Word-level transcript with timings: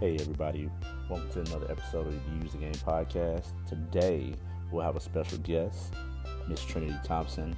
Hey, 0.00 0.14
everybody. 0.20 0.70
Welcome 1.10 1.28
to 1.32 1.40
another 1.40 1.68
episode 1.68 2.06
of 2.06 2.12
the 2.12 2.44
Use 2.44 2.52
the 2.52 2.58
Game 2.58 2.72
podcast. 2.72 3.48
Today, 3.68 4.32
we'll 4.70 4.84
have 4.84 4.94
a 4.94 5.00
special 5.00 5.38
guest, 5.38 5.92
Miss 6.46 6.64
Trinity 6.64 6.94
Thompson, 7.02 7.56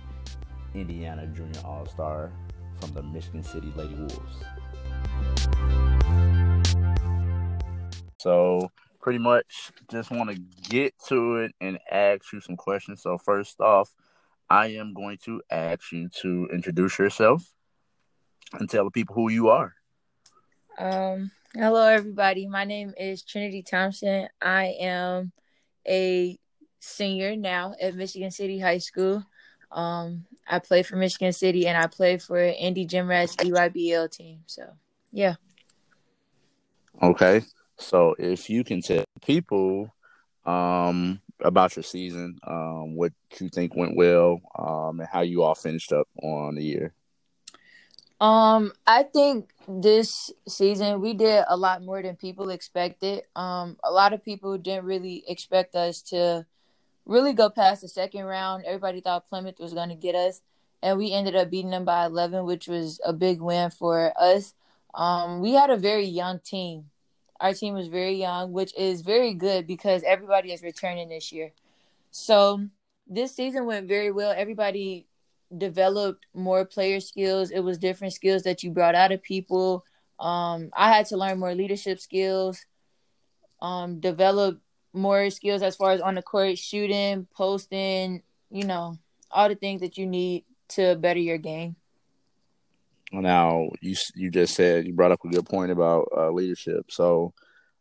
Indiana 0.73 1.27
Junior 1.27 1.61
All 1.67 1.85
Star 1.85 2.33
from 2.81 2.95
the 2.95 3.03
Michigan 3.03 3.43
City 3.43 3.71
Lady 3.77 3.95
Wolves. 3.95 4.43
So, 8.17 8.71
pretty 9.03 9.19
much 9.19 9.71
just 9.91 10.11
want 10.11 10.31
to 10.31 10.41
get 10.71 10.95
to 11.09 11.37
it 11.37 11.55
and 11.61 11.79
ask 11.91 12.33
you 12.33 12.41
some 12.41 12.57
questions. 12.57 13.03
So, 13.03 13.19
first 13.19 13.61
off, 13.61 13.95
I 14.49 14.69
am 14.69 14.95
going 14.95 15.19
to 15.27 15.43
ask 15.51 15.93
you 15.93 16.09
to 16.23 16.49
introduce 16.51 16.99
yourself 16.99 17.53
and 18.55 18.67
tell 18.67 18.85
the 18.85 18.91
people 18.91 19.15
who 19.15 19.31
you 19.31 19.51
are. 19.51 19.75
Um, 20.79 21.33
hello 21.55 21.87
everybody. 21.89 22.47
My 22.47 22.65
name 22.65 22.95
is 22.97 23.23
Trinity 23.23 23.63
Thompson. 23.63 24.29
I 24.41 24.77
am 24.81 25.33
a 25.87 26.39
senior 26.79 27.35
now 27.35 27.75
at 27.81 27.95
Michigan 27.95 28.31
City 28.31 28.59
High 28.61 28.79
School. 28.79 29.25
Um, 29.73 30.27
I 30.47 30.61
play 30.61 30.83
for 30.83 30.97
Michigan 30.97 31.33
City 31.33 31.67
and 31.67 31.77
I 31.77 31.87
play 31.87 32.19
for 32.19 32.39
Indy 32.39 32.87
Gym 32.87 33.09
Rats 33.09 33.37
EYBL 33.37 34.11
team. 34.11 34.41
So, 34.47 34.65
yeah. 35.13 35.35
Okay. 37.03 37.43
So, 37.79 38.15
if 38.19 38.49
you 38.51 38.63
can 38.63 38.83
tell 38.83 39.05
people 39.25 39.93
um, 40.45 41.21
about 41.41 41.75
your 41.75 41.83
season, 41.83 42.39
um, 42.47 42.95
what 42.95 43.13
you 43.41 43.49
think 43.49 43.75
went 43.75 43.97
well, 43.97 44.41
um, 44.59 45.01
and 45.01 45.09
how 45.11 45.23
you 45.23 45.43
all 45.43 45.55
finished 45.55 45.93
up 45.93 46.07
on 46.23 46.55
the 46.57 46.63
year. 46.63 46.95
Um, 48.21 48.73
I 48.87 49.05
think 49.05 49.51
this 49.67 50.31
season 50.47 51.01
we 51.01 51.15
did 51.15 51.45
a 51.49 51.57
lot 51.57 51.83
more 51.83 52.03
than 52.03 52.17
people 52.17 52.51
expected. 52.51 53.23
Um, 53.35 53.79
a 53.83 53.91
lot 53.91 54.13
of 54.13 54.25
people 54.25 54.59
didn't 54.59 54.85
really 54.85 55.25
expect 55.27 55.75
us 55.75 56.03
to 56.03 56.45
really 57.07 57.33
go 57.33 57.49
past 57.49 57.81
the 57.81 57.89
second 57.89 58.25
round. 58.25 58.65
Everybody 58.65 59.01
thought 59.01 59.29
Plymouth 59.29 59.59
was 59.59 59.73
going 59.73 59.89
to 59.89 59.95
get 59.95 60.15
us, 60.15 60.43
and 60.83 60.99
we 60.99 61.13
ended 61.13 61.35
up 61.35 61.51
beating 61.51 61.71
them 61.71 61.87
by 61.87 62.05
11, 62.05 62.45
which 62.45 62.69
was 62.69 63.01
a 63.05 63.15
big 63.15 63.41
win 63.41 63.71
for 63.71 64.13
us. 64.21 64.55
Um, 64.95 65.41
we 65.41 65.53
had 65.53 65.71
a 65.71 65.77
very 65.77 66.05
young 66.05 66.41
team. 66.41 66.91
Our 67.41 67.55
team 67.55 67.73
was 67.73 67.89
very 67.89 68.17
young, 68.17 68.53
which 68.53 68.77
is 68.77 69.01
very 69.01 69.33
good 69.33 69.67
because 69.67 70.03
everybody 70.03 70.53
is 70.53 70.63
returning 70.63 71.09
this 71.09 71.33
year. 71.33 71.53
So 72.11 72.67
this 73.07 73.35
season 73.35 73.65
went 73.65 73.89
very 73.89 74.11
well. 74.11 74.35
Everybody 74.37 75.07
developed 75.57 76.27
more 76.35 76.65
player 76.65 77.01
skills. 77.01 77.51
It 77.51 77.61
was 77.61 77.79
different 77.79 78.15
skills 78.15 78.43
that 78.43 78.63
you 78.63 78.71
brought 78.71 78.95
out 78.95 79.13
of 79.13 79.23
people. 79.23 79.85
Um, 80.19 80.71
I 80.77 80.93
had 80.93 81.07
to 81.07 81.17
learn 81.17 81.39
more 81.39 81.55
leadership 81.55 81.99
skills, 81.99 82.65
um, 83.61 84.01
develop 84.01 84.61
more 84.93 85.31
skills 85.31 85.63
as 85.63 85.77
far 85.77 85.93
as 85.93 86.01
on 86.01 86.15
the 86.15 86.23
court, 86.23 86.59
shooting, 86.59 87.27
posting, 87.35 88.23
you 88.51 88.65
know, 88.65 88.99
all 89.31 89.49
the 89.49 89.55
things 89.55 89.81
that 89.81 89.97
you 89.97 90.07
need 90.07 90.45
to 90.69 90.97
better 90.97 91.21
your 91.21 91.39
game. 91.39 91.77
Now, 93.13 93.71
you 93.81 93.97
you 94.15 94.31
just 94.31 94.55
said 94.55 94.87
you 94.87 94.93
brought 94.93 95.11
up 95.11 95.25
a 95.25 95.29
good 95.29 95.47
point 95.47 95.73
about 95.73 96.09
uh, 96.17 96.31
leadership. 96.31 96.93
So, 96.93 97.33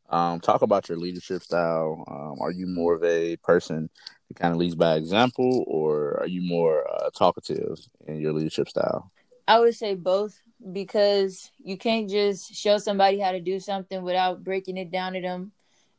um, 0.09 0.39
talk 0.39 0.61
about 0.61 0.89
your 0.89 0.97
leadership 0.97 1.43
style. 1.43 2.03
Um, 2.07 2.41
are 2.41 2.52
you 2.52 2.67
more 2.67 2.95
of 2.95 3.03
a 3.03 3.38
person 3.38 3.89
that 4.27 4.38
kind 4.38 4.53
of 4.53 4.59
leads 4.59 4.75
by 4.75 4.95
example, 4.95 5.63
or 5.67 6.19
are 6.19 6.27
you 6.27 6.41
more 6.41 6.85
uh, 6.89 7.09
talkative 7.11 7.79
in 8.07 8.19
your 8.19 8.33
leadership 8.33 8.69
style? 8.69 9.11
I 9.47 9.59
would 9.59 9.75
say 9.75 9.95
both 9.95 10.39
because 10.71 11.51
you 11.63 11.77
can't 11.77 12.09
just 12.09 12.53
show 12.53 12.77
somebody 12.77 13.19
how 13.19 13.31
to 13.31 13.39
do 13.39 13.59
something 13.59 14.03
without 14.03 14.43
breaking 14.43 14.77
it 14.77 14.91
down 14.91 15.13
to 15.13 15.21
them. 15.21 15.51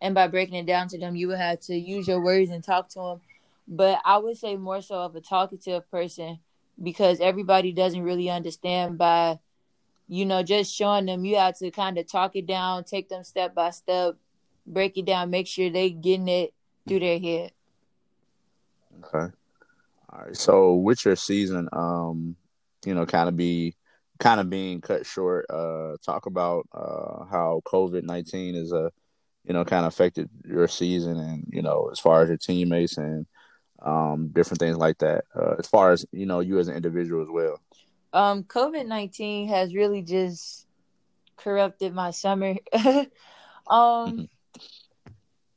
And 0.02 0.14
by 0.14 0.28
breaking 0.28 0.54
it 0.54 0.66
down 0.66 0.88
to 0.88 0.98
them, 0.98 1.14
you 1.14 1.28
would 1.28 1.38
have 1.38 1.60
to 1.62 1.76
use 1.76 2.08
your 2.08 2.22
words 2.22 2.50
and 2.50 2.64
talk 2.64 2.88
to 2.90 2.98
them. 2.98 3.20
But 3.68 4.00
I 4.04 4.18
would 4.18 4.36
say 4.36 4.56
more 4.56 4.80
so 4.80 4.96
of 4.96 5.14
a 5.14 5.20
talkative 5.20 5.90
person 5.90 6.38
because 6.82 7.20
everybody 7.20 7.72
doesn't 7.72 8.02
really 8.02 8.30
understand 8.30 8.98
by 8.98 9.38
you 10.10 10.26
know, 10.26 10.42
just 10.42 10.74
showing 10.74 11.06
them 11.06 11.24
you 11.24 11.36
have 11.36 11.56
to 11.56 11.70
kind 11.70 11.96
of 11.96 12.10
talk 12.10 12.34
it 12.34 12.44
down, 12.44 12.82
take 12.82 13.08
them 13.08 13.22
step 13.22 13.54
by 13.54 13.70
step, 13.70 14.16
break 14.66 14.98
it 14.98 15.04
down, 15.04 15.30
make 15.30 15.46
sure 15.46 15.70
they 15.70 15.90
getting 15.90 16.26
it 16.26 16.52
through 16.88 16.98
their 16.98 17.20
head. 17.20 17.52
Okay. 19.04 19.32
All 20.12 20.24
right. 20.24 20.36
So 20.36 20.74
with 20.74 21.04
your 21.04 21.14
season, 21.14 21.68
um, 21.72 22.34
you 22.84 22.92
know, 22.92 23.06
kind 23.06 23.28
of 23.28 23.36
be 23.36 23.76
kind 24.18 24.40
of 24.40 24.50
being 24.50 24.80
cut 24.80 25.06
short, 25.06 25.46
uh, 25.48 25.96
talk 26.04 26.26
about 26.26 26.66
uh 26.72 27.24
how 27.30 27.62
COVID 27.64 28.02
nineteen 28.02 28.56
is 28.56 28.72
a 28.72 28.90
you 29.44 29.54
know, 29.54 29.64
kind 29.64 29.86
of 29.86 29.92
affected 29.92 30.28
your 30.44 30.66
season 30.66 31.18
and, 31.18 31.46
you 31.50 31.62
know, 31.62 31.88
as 31.92 32.00
far 32.00 32.22
as 32.22 32.28
your 32.28 32.36
teammates 32.36 32.98
and 32.98 33.26
um 33.80 34.30
different 34.32 34.58
things 34.58 34.76
like 34.76 34.98
that. 34.98 35.24
Uh, 35.36 35.54
as 35.60 35.68
far 35.68 35.92
as, 35.92 36.04
you 36.10 36.26
know, 36.26 36.40
you 36.40 36.58
as 36.58 36.66
an 36.66 36.74
individual 36.74 37.22
as 37.22 37.28
well 37.30 37.60
um 38.12 38.44
COVID 38.44 38.86
nineteen 38.86 39.48
has 39.48 39.74
really 39.74 40.02
just 40.02 40.66
corrupted 41.36 41.94
my 41.94 42.10
summer. 42.10 42.56
um 42.74 43.08
mm-hmm. 43.68 44.24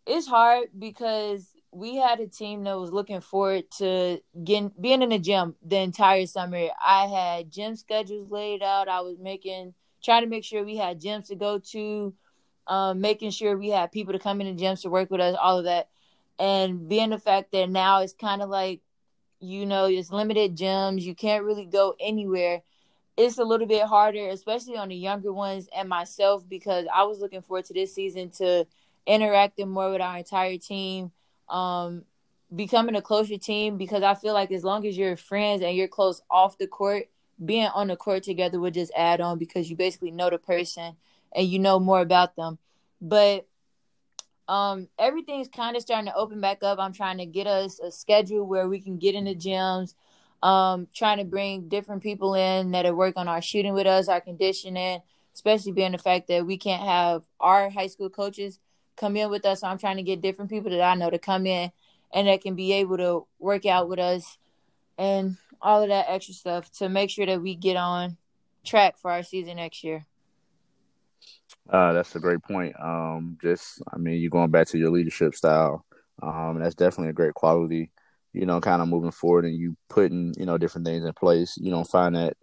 it's 0.06 0.28
hard 0.28 0.70
because 0.78 1.48
we 1.72 1.96
had 1.96 2.20
a 2.20 2.28
team 2.28 2.64
that 2.64 2.80
was 2.80 2.92
looking 2.92 3.22
forward 3.22 3.70
to 3.72 4.20
getting 4.44 4.72
being 4.80 5.02
in 5.02 5.10
the 5.10 5.20
gym 5.20 5.56
the 5.66 5.78
entire 5.78 6.26
summer. 6.26 6.68
I 6.86 7.08
had 7.08 7.52
gym 7.52 7.76
schedules 7.76 8.30
laid 8.30 8.62
out. 8.62 8.88
I 8.88 9.02
was 9.02 9.18
making 9.20 9.74
trying 10.04 10.24
to 10.24 10.30
make 10.30 10.44
sure 10.44 10.64
we 10.64 10.78
had 10.78 11.02
gyms 11.02 11.28
to 11.28 11.36
go 11.36 11.60
to, 11.60 12.14
um, 12.68 13.02
making 13.02 13.32
sure 13.32 13.58
we 13.58 13.70
had 13.70 13.92
people 13.92 14.14
to 14.14 14.20
come 14.20 14.42
in 14.42 14.56
the 14.56 14.64
gyms 14.64 14.82
to 14.82 14.90
work 14.90 15.10
with 15.10 15.22
us, 15.22 15.36
all 15.42 15.60
of 15.60 15.66
that. 15.66 15.90
And 16.38 16.90
being 16.90 17.10
the 17.10 17.20
fact 17.20 17.52
that 17.54 17.70
now 17.70 18.02
it's 18.02 18.14
kind 18.14 18.42
of 18.42 18.50
like 18.50 18.82
you 19.44 19.66
know, 19.66 19.86
it's 19.86 20.12
limited 20.12 20.56
gyms. 20.56 21.02
You 21.02 21.14
can't 21.14 21.44
really 21.44 21.66
go 21.66 21.96
anywhere. 22.00 22.62
It's 23.18 23.38
a 23.38 23.44
little 23.44 23.68
bit 23.68 23.84
harder, 23.84 24.30
especially 24.30 24.78
on 24.78 24.88
the 24.88 24.96
younger 24.96 25.34
ones 25.34 25.68
and 25.76 25.90
myself, 25.90 26.48
because 26.48 26.86
I 26.94 27.04
was 27.04 27.20
looking 27.20 27.42
forward 27.42 27.66
to 27.66 27.74
this 27.74 27.94
season 27.94 28.30
to 28.38 28.66
interacting 29.06 29.70
more 29.70 29.92
with 29.92 30.02
our 30.02 30.18
entire 30.18 30.58
team, 30.58 31.12
um, 31.50 32.06
becoming 32.56 32.96
a 32.96 33.02
closer 33.02 33.38
team. 33.38 33.78
Because 33.78 34.02
I 34.02 34.16
feel 34.16 34.34
like 34.34 34.52
as 34.52 34.64
long 34.64 34.88
as 34.88 34.98
you're 34.98 35.18
friends 35.18 35.62
and 35.62 35.76
you're 35.76 35.90
close 35.90 36.22
off 36.32 36.58
the 36.58 36.66
court, 36.66 37.10
being 37.44 37.68
on 37.68 37.88
the 37.88 37.98
court 37.98 38.24
together 38.24 38.62
would 38.62 38.74
just 38.74 38.94
add 38.96 39.20
on 39.20 39.38
because 39.38 39.70
you 39.70 39.76
basically 39.76 40.12
know 40.12 40.30
the 40.30 40.38
person 40.38 40.96
and 41.36 41.48
you 41.48 41.60
know 41.60 41.80
more 41.80 42.00
about 42.00 42.38
them. 42.38 42.58
But 43.02 43.46
um 44.48 44.88
everything's 45.00 45.48
kind 45.48 45.76
of 45.76 45.82
starting 45.82 46.08
to 46.08 46.16
open 46.16 46.42
back 46.42 46.64
up. 46.64 46.80
I'm 46.80 46.94
trying 46.94 47.18
to 47.20 47.26
get 47.26 47.48
us 47.48 47.80
a 47.80 47.92
schedule 47.92 48.46
where 48.46 48.68
we 48.68 48.80
can 48.80 48.98
get 48.98 49.16
in 49.16 49.26
the 49.26 49.36
gyms 49.36 49.96
um 50.44 50.88
trying 50.94 51.18
to 51.20 51.24
bring 51.24 51.70
different 51.70 52.04
people 52.04 52.36
in 52.36 52.72
that 52.72 52.86
are 52.86 52.94
work 52.94 53.16
on 53.16 53.28
our 53.30 53.42
shooting 53.42 53.74
with 53.74 53.88
us 53.88 54.10
our 54.10 54.20
conditioning 54.20 55.02
especially 55.34 55.72
being 55.72 55.94
the 55.94 55.98
fact 55.98 56.28
that 56.28 56.46
we 56.46 56.58
can't 56.58 56.84
have 56.84 57.24
our 57.40 57.70
high 57.70 57.88
school 57.88 58.10
coaches 58.10 58.60
come 58.96 59.16
in 59.16 59.30
with 59.30 59.46
us. 59.46 59.62
So 59.62 59.68
i'm 59.68 59.78
trying 59.78 59.98
to 59.98 60.04
get 60.04 60.22
different 60.22 60.52
people 60.52 60.70
that 60.72 60.82
i 60.82 60.96
know 60.96 61.10
to 61.10 61.18
come 61.18 61.48
in 61.48 61.72
and 62.14 62.28
that 62.28 62.42
can 62.42 62.56
be 62.56 62.74
able 62.74 62.98
to 62.98 63.26
work 63.40 63.66
out 63.66 63.88
with 63.88 64.00
us 64.00 64.38
and 64.98 65.38
all 65.62 65.82
of 65.82 65.90
that 65.90 66.06
extra 66.10 66.34
stuff 66.34 66.70
to 66.74 66.90
make 66.90 67.10
sure 67.10 67.26
that 67.26 67.42
we 67.42 67.56
get 67.56 67.78
on 67.78 68.18
track 68.66 68.98
for 68.98 69.10
our 69.10 69.24
season 69.24 69.56
next 69.56 69.84
year 69.84 70.06
uh, 71.70 71.94
that's 71.94 72.16
a 72.16 72.20
great 72.20 72.42
point. 72.44 72.76
Um, 72.80 73.38
just, 73.42 73.82
I 73.92 73.98
mean, 73.98 74.20
you're 74.20 74.30
going 74.30 74.52
back 74.52 74.68
to 74.68 74.78
your 74.78 74.92
leadership 74.92 75.36
style. 75.36 75.86
Um, 76.22 76.60
that's 76.60 76.76
definitely 76.76 77.10
a 77.10 77.14
great 77.14 77.34
quality. 77.34 77.92
You 78.34 78.46
know, 78.46 78.60
kind 78.62 78.82
of 78.82 78.88
moving 78.88 79.12
forward 79.12 79.46
and 79.46 79.56
you 79.56 79.78
putting, 79.90 80.34
you 80.38 80.46
know, 80.46 80.58
different 80.58 80.88
things 80.88 81.06
in 81.06 81.14
place. 81.14 81.56
You 81.58 81.72
don't 81.72 81.88
find 81.90 82.16
that 82.16 82.36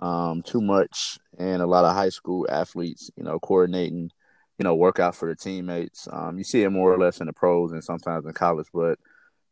um, 0.00 0.42
too 0.42 0.60
much 0.60 1.18
and 1.38 1.62
a 1.62 1.66
lot 1.66 1.84
of 1.84 1.94
high 1.94 2.08
school 2.08 2.46
athletes. 2.50 3.10
You 3.16 3.24
know, 3.24 3.38
coordinating, 3.38 4.10
you 4.58 4.64
know, 4.64 4.74
workout 4.74 5.14
for 5.14 5.28
the 5.28 5.36
teammates. 5.36 6.08
Um, 6.10 6.38
you 6.38 6.44
see 6.44 6.62
it 6.62 6.70
more 6.70 6.92
or 6.92 6.98
less 6.98 7.20
in 7.20 7.26
the 7.26 7.32
pros 7.32 7.72
and 7.72 7.84
sometimes 7.84 8.26
in 8.26 8.32
college, 8.32 8.68
but 8.72 8.98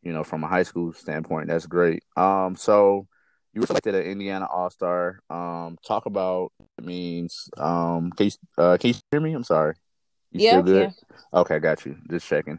you 0.02 0.12
know, 0.12 0.25
from 0.25 0.43
a 0.44 0.49
high 0.49 0.64
school 0.64 0.93
standpoint, 0.93 1.49
that's 1.49 1.67
great. 1.67 2.02
Um, 2.17 2.56
so 2.56 3.06
you 3.52 3.60
were 3.60 3.66
selected 3.66 3.94
an 3.94 4.02
Indiana 4.02 4.46
All 4.50 4.70
Star. 4.70 5.20
Um, 5.28 5.78
talk 5.87 6.06
about 6.06 6.52
it 6.78 6.84
means. 6.84 7.49
Um, 7.56 8.10
can 8.12 8.26
you, 8.26 8.32
uh, 8.56 8.76
can 8.78 8.88
you 8.88 8.94
hear 9.10 9.20
me? 9.20 9.32
I'm 9.34 9.44
sorry. 9.44 9.75
You 10.31 10.40
yeah, 10.40 10.50
still 10.50 10.62
good? 10.62 10.94
Yeah. 11.10 11.40
Okay, 11.40 11.58
got 11.58 11.84
you. 11.84 11.96
Just 12.10 12.26
checking. 12.26 12.58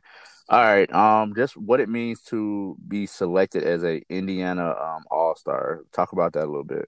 All 0.49 0.61
right. 0.61 0.91
Um, 0.93 1.33
just 1.35 1.57
what 1.57 1.79
it 1.79 1.89
means 1.89 2.21
to 2.23 2.77
be 2.87 3.07
selected 3.07 3.63
as 3.63 3.83
a 3.83 4.01
Indiana 4.09 4.69
um 4.69 5.03
All 5.09 5.35
Star. 5.35 5.81
Talk 5.91 6.11
about 6.11 6.33
that 6.33 6.43
a 6.43 6.45
little 6.45 6.63
bit. 6.63 6.87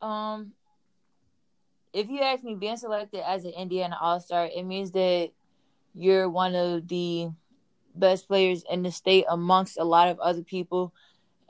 Um, 0.00 0.52
if 1.92 2.08
you 2.08 2.20
ask 2.20 2.42
me, 2.42 2.54
being 2.54 2.76
selected 2.76 3.26
as 3.26 3.44
an 3.44 3.52
Indiana 3.52 3.98
All 4.00 4.20
Star, 4.20 4.46
it 4.46 4.64
means 4.64 4.92
that 4.92 5.30
you're 5.94 6.28
one 6.28 6.54
of 6.54 6.88
the 6.88 7.30
best 7.94 8.28
players 8.28 8.64
in 8.70 8.82
the 8.82 8.90
state 8.90 9.24
amongst 9.28 9.78
a 9.78 9.84
lot 9.84 10.08
of 10.08 10.18
other 10.20 10.42
people 10.42 10.92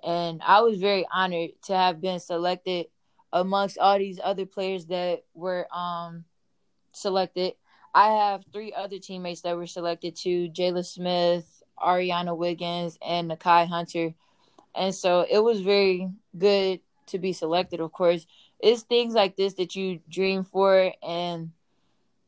and 0.07 0.41
I 0.47 0.61
was 0.61 0.79
very 0.79 1.05
honored 1.13 1.51
to 1.65 1.77
have 1.77 2.01
been 2.01 2.21
selected 2.21 2.87
amongst 3.33 3.77
all 3.77 3.99
these 3.99 4.21
other 4.23 4.47
players 4.47 4.87
that 4.87 5.25
were 5.35 5.67
um 5.77 6.25
selected. 6.93 7.55
I 7.93 8.09
have 8.13 8.45
three 8.53 8.73
other 8.73 8.99
teammates 8.99 9.41
that 9.43 9.57
were 9.57 9.67
selected 9.67 10.17
too: 10.17 10.49
Jayla 10.49 10.87
Smith, 10.87 11.63
Ariana 11.79 12.37
Wiggins, 12.37 12.99
and 13.07 13.31
Nakai 13.31 13.67
Hunter. 13.67 14.15
And 14.75 14.95
so 14.95 15.27
it 15.29 15.41
was 15.41 15.61
very 15.61 16.09
good 16.39 16.81
to 17.07 17.19
be 17.19 17.33
selected. 17.33 17.81
Of 17.81 17.93
course, 17.93 18.27
it's 18.61 18.83
things 18.83 19.15
like 19.15 19.37
this 19.37 19.55
that 19.55 19.75
you 19.75 20.01
dream 20.09 20.45
for, 20.45 20.93
and 21.03 21.51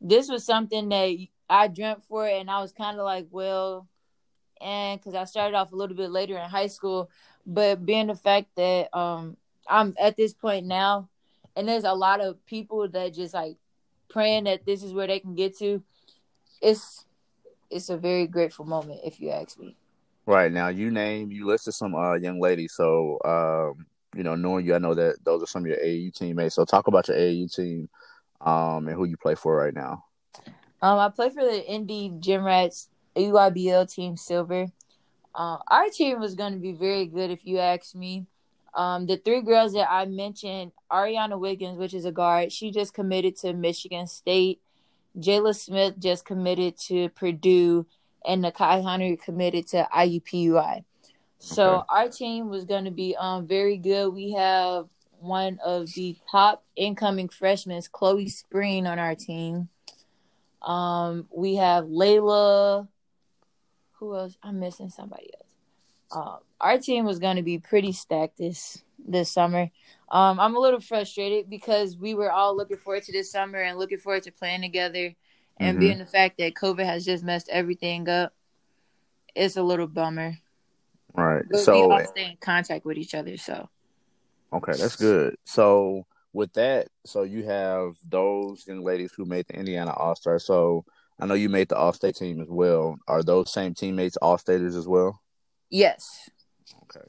this 0.01 0.29
was 0.29 0.45
something 0.45 0.89
that 0.89 1.15
I 1.49 1.67
dreamt 1.67 2.03
for, 2.03 2.27
and 2.27 2.49
I 2.51 2.59
was 2.59 2.73
kind 2.73 2.99
of 2.99 3.05
like, 3.05 3.27
well, 3.31 3.87
and 4.61 4.99
because 4.99 5.15
I 5.15 5.23
started 5.25 5.55
off 5.55 5.71
a 5.71 5.75
little 5.75 5.95
bit 5.95 6.11
later 6.11 6.37
in 6.37 6.49
high 6.49 6.67
school, 6.67 7.09
but 7.49 7.83
being 7.85 8.07
the 8.07 8.15
fact 8.15 8.47
that 8.55 8.95
um 8.95 9.35
I'm 9.67 9.95
at 9.99 10.15
this 10.15 10.33
point 10.33 10.65
now, 10.65 11.09
and 11.55 11.67
there's 11.67 11.83
a 11.83 11.93
lot 11.93 12.21
of 12.21 12.43
people 12.45 12.87
that 12.89 13.13
just 13.13 13.33
like 13.33 13.57
praying 14.09 14.45
that 14.45 14.65
this 14.65 14.83
is 14.83 14.93
where 14.93 15.07
they 15.07 15.19
can 15.19 15.35
get 15.35 15.57
to. 15.59 15.83
It's 16.61 17.05
it's 17.69 17.89
a 17.89 17.97
very 17.97 18.27
grateful 18.27 18.65
moment, 18.65 19.01
if 19.03 19.19
you 19.19 19.31
ask 19.31 19.59
me. 19.59 19.75
Right 20.25 20.51
now, 20.51 20.67
you 20.67 20.91
name 20.91 21.31
you 21.31 21.47
listed 21.47 21.73
some 21.73 21.95
uh, 21.95 22.15
young 22.15 22.39
ladies. 22.39 22.73
So 22.73 23.19
um, 23.25 23.85
you 24.15 24.23
know, 24.23 24.35
knowing 24.35 24.65
you, 24.65 24.75
I 24.75 24.79
know 24.79 24.93
that 24.93 25.17
those 25.23 25.41
are 25.41 25.47
some 25.47 25.63
of 25.63 25.67
your 25.67 25.77
AAU 25.77 26.13
teammates. 26.13 26.55
So 26.55 26.65
talk 26.65 26.87
about 26.87 27.07
your 27.07 27.17
AAU 27.17 27.53
team 27.53 27.89
um, 28.41 28.87
and 28.87 28.95
who 28.95 29.05
you 29.05 29.17
play 29.17 29.35
for 29.35 29.55
right 29.55 29.73
now. 29.73 30.03
Um, 30.81 30.99
I 30.99 31.09
play 31.09 31.29
for 31.29 31.43
the 31.43 31.65
Indy 31.65 32.13
Gym 32.19 32.43
Rats 32.43 32.89
EYBL 33.15 33.91
Team 33.91 34.15
Silver. 34.15 34.67
Uh, 35.33 35.57
our 35.67 35.89
team 35.89 36.19
was 36.19 36.35
going 36.35 36.53
to 36.53 36.59
be 36.59 36.73
very 36.73 37.05
good 37.05 37.31
if 37.31 37.45
you 37.45 37.59
ask 37.59 37.95
me. 37.95 38.25
Um, 38.73 39.07
the 39.07 39.17
three 39.17 39.41
girls 39.41 39.73
that 39.73 39.89
I 39.89 40.05
mentioned, 40.05 40.71
Ariana 40.91 41.39
Wiggins, 41.39 41.77
which 41.77 41.93
is 41.93 42.05
a 42.05 42.11
guard, 42.11 42.51
she 42.51 42.71
just 42.71 42.93
committed 42.93 43.35
to 43.37 43.53
Michigan 43.53 44.07
State. 44.07 44.61
Jayla 45.17 45.55
Smith 45.55 45.95
just 45.99 46.25
committed 46.25 46.77
to 46.87 47.09
Purdue, 47.09 47.85
and 48.25 48.43
Nakai 48.43 48.83
Hunter 48.83 49.15
committed 49.17 49.67
to 49.69 49.87
IUPUI. 49.93 50.83
So 51.39 51.77
okay. 51.77 51.85
our 51.89 52.09
team 52.09 52.49
was 52.49 52.65
going 52.65 52.85
to 52.85 52.91
be 52.91 53.15
um 53.17 53.47
very 53.47 53.77
good. 53.77 54.13
We 54.13 54.33
have 54.33 54.87
one 55.19 55.59
of 55.63 55.91
the 55.93 56.17
top 56.31 56.63
incoming 56.75 57.29
freshmen, 57.29 57.81
Chloe 57.91 58.29
Spring, 58.29 58.85
on 58.85 58.99
our 58.99 59.15
team. 59.15 59.69
Um, 60.61 61.27
we 61.33 61.55
have 61.55 61.85
Layla. 61.85 62.87
Who 63.99 64.15
else? 64.15 64.37
I'm 64.41 64.59
missing 64.59 64.89
somebody 64.89 65.29
else. 65.33 65.45
Um, 66.11 66.39
our 66.59 66.77
team 66.77 67.05
was 67.05 67.19
going 67.19 67.35
to 67.35 67.43
be 67.43 67.59
pretty 67.59 67.91
stacked 67.91 68.37
this 68.37 68.81
this 69.07 69.31
summer. 69.31 69.69
Um, 70.09 70.39
I'm 70.39 70.55
a 70.55 70.59
little 70.59 70.79
frustrated 70.79 71.49
because 71.49 71.97
we 71.97 72.13
were 72.13 72.31
all 72.31 72.55
looking 72.55 72.77
forward 72.77 73.03
to 73.03 73.11
this 73.11 73.31
summer 73.31 73.59
and 73.59 73.77
looking 73.77 73.99
forward 73.99 74.23
to 74.23 74.31
playing 74.31 74.61
together, 74.61 75.13
and 75.57 75.75
mm-hmm. 75.75 75.79
being 75.79 75.99
the 75.99 76.05
fact 76.05 76.37
that 76.39 76.55
COVID 76.55 76.85
has 76.85 77.05
just 77.05 77.23
messed 77.23 77.49
everything 77.49 78.09
up, 78.09 78.33
it's 79.35 79.57
a 79.57 79.63
little 79.63 79.87
bummer. 79.87 80.37
Right. 81.13 81.43
But 81.49 81.59
so 81.59 81.87
we 81.87 81.93
all 81.93 82.05
stay 82.05 82.31
in 82.31 82.37
contact 82.39 82.85
with 82.85 82.97
each 82.97 83.13
other. 83.13 83.37
So. 83.37 83.69
Okay, 84.51 84.73
that's 84.73 84.95
good. 84.95 85.35
So 85.45 86.05
with 86.33 86.53
that, 86.53 86.87
so 87.05 87.23
you 87.23 87.43
have 87.43 87.97
those 88.07 88.65
young 88.67 88.83
ladies 88.83 89.11
who 89.15 89.25
made 89.25 89.47
the 89.47 89.55
Indiana 89.55 89.91
All 89.91 90.15
Star. 90.15 90.39
So 90.39 90.85
I 91.19 91.25
know 91.25 91.33
you 91.33 91.49
made 91.49 91.69
the 91.69 91.77
All 91.77 91.93
State 91.93 92.15
team 92.15 92.41
as 92.41 92.47
well. 92.49 92.97
Are 93.07 93.23
those 93.23 93.51
same 93.51 93.73
teammates 93.73 94.17
All 94.17 94.37
Staters 94.37 94.75
as 94.75 94.87
well? 94.87 95.21
Yes. 95.69 96.29
Okay. 96.83 97.07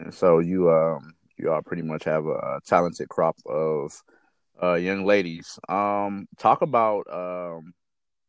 And 0.00 0.14
so 0.14 0.38
you 0.38 0.70
um 0.70 1.14
you 1.38 1.50
all 1.50 1.62
pretty 1.62 1.82
much 1.82 2.04
have 2.04 2.26
a, 2.26 2.30
a 2.30 2.60
talented 2.66 3.08
crop 3.08 3.36
of 3.46 4.02
uh 4.62 4.74
young 4.74 5.04
ladies. 5.04 5.58
Um 5.68 6.28
talk 6.38 6.62
about 6.62 7.04
um 7.10 7.72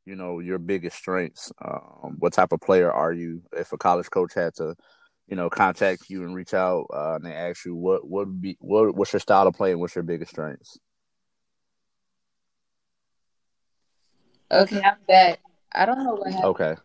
you 0.06 0.16
know 0.16 0.40
your 0.40 0.60
biggest 0.60 0.98
strengths. 0.98 1.52
Um 1.64 2.16
what 2.20 2.34
type 2.34 2.52
of 2.52 2.62
player 2.62 2.92
are 2.92 3.14
you 3.14 3.44
if 3.54 3.74
a 3.74 3.78
college 3.78 4.10
coach 4.10 4.34
had 4.34 4.56
to 4.56 4.76
you 5.28 5.36
know, 5.36 5.50
contact 5.50 6.10
you 6.10 6.24
and 6.24 6.34
reach 6.34 6.54
out 6.54 6.88
uh, 6.94 7.16
and 7.16 7.26
they 7.26 7.34
ask 7.34 7.66
you 7.66 7.76
what 7.76 8.08
what 8.08 8.28
would 8.28 8.42
be 8.42 8.58
what 8.60 8.96
what's 8.96 9.12
your 9.12 9.20
style 9.20 9.48
of 9.48 9.54
play 9.54 9.72
and 9.72 9.80
what's 9.80 9.96
your 9.96 10.04
biggest 10.04 10.32
strengths. 10.32 10.80
Okay, 14.52 14.82
I'm 14.82 14.98
back. 15.08 15.40
I 15.74 15.86
don't 15.86 16.04
know 16.04 16.16
what 16.16 16.32
happened. 16.32 16.46
Okay. 16.46 16.76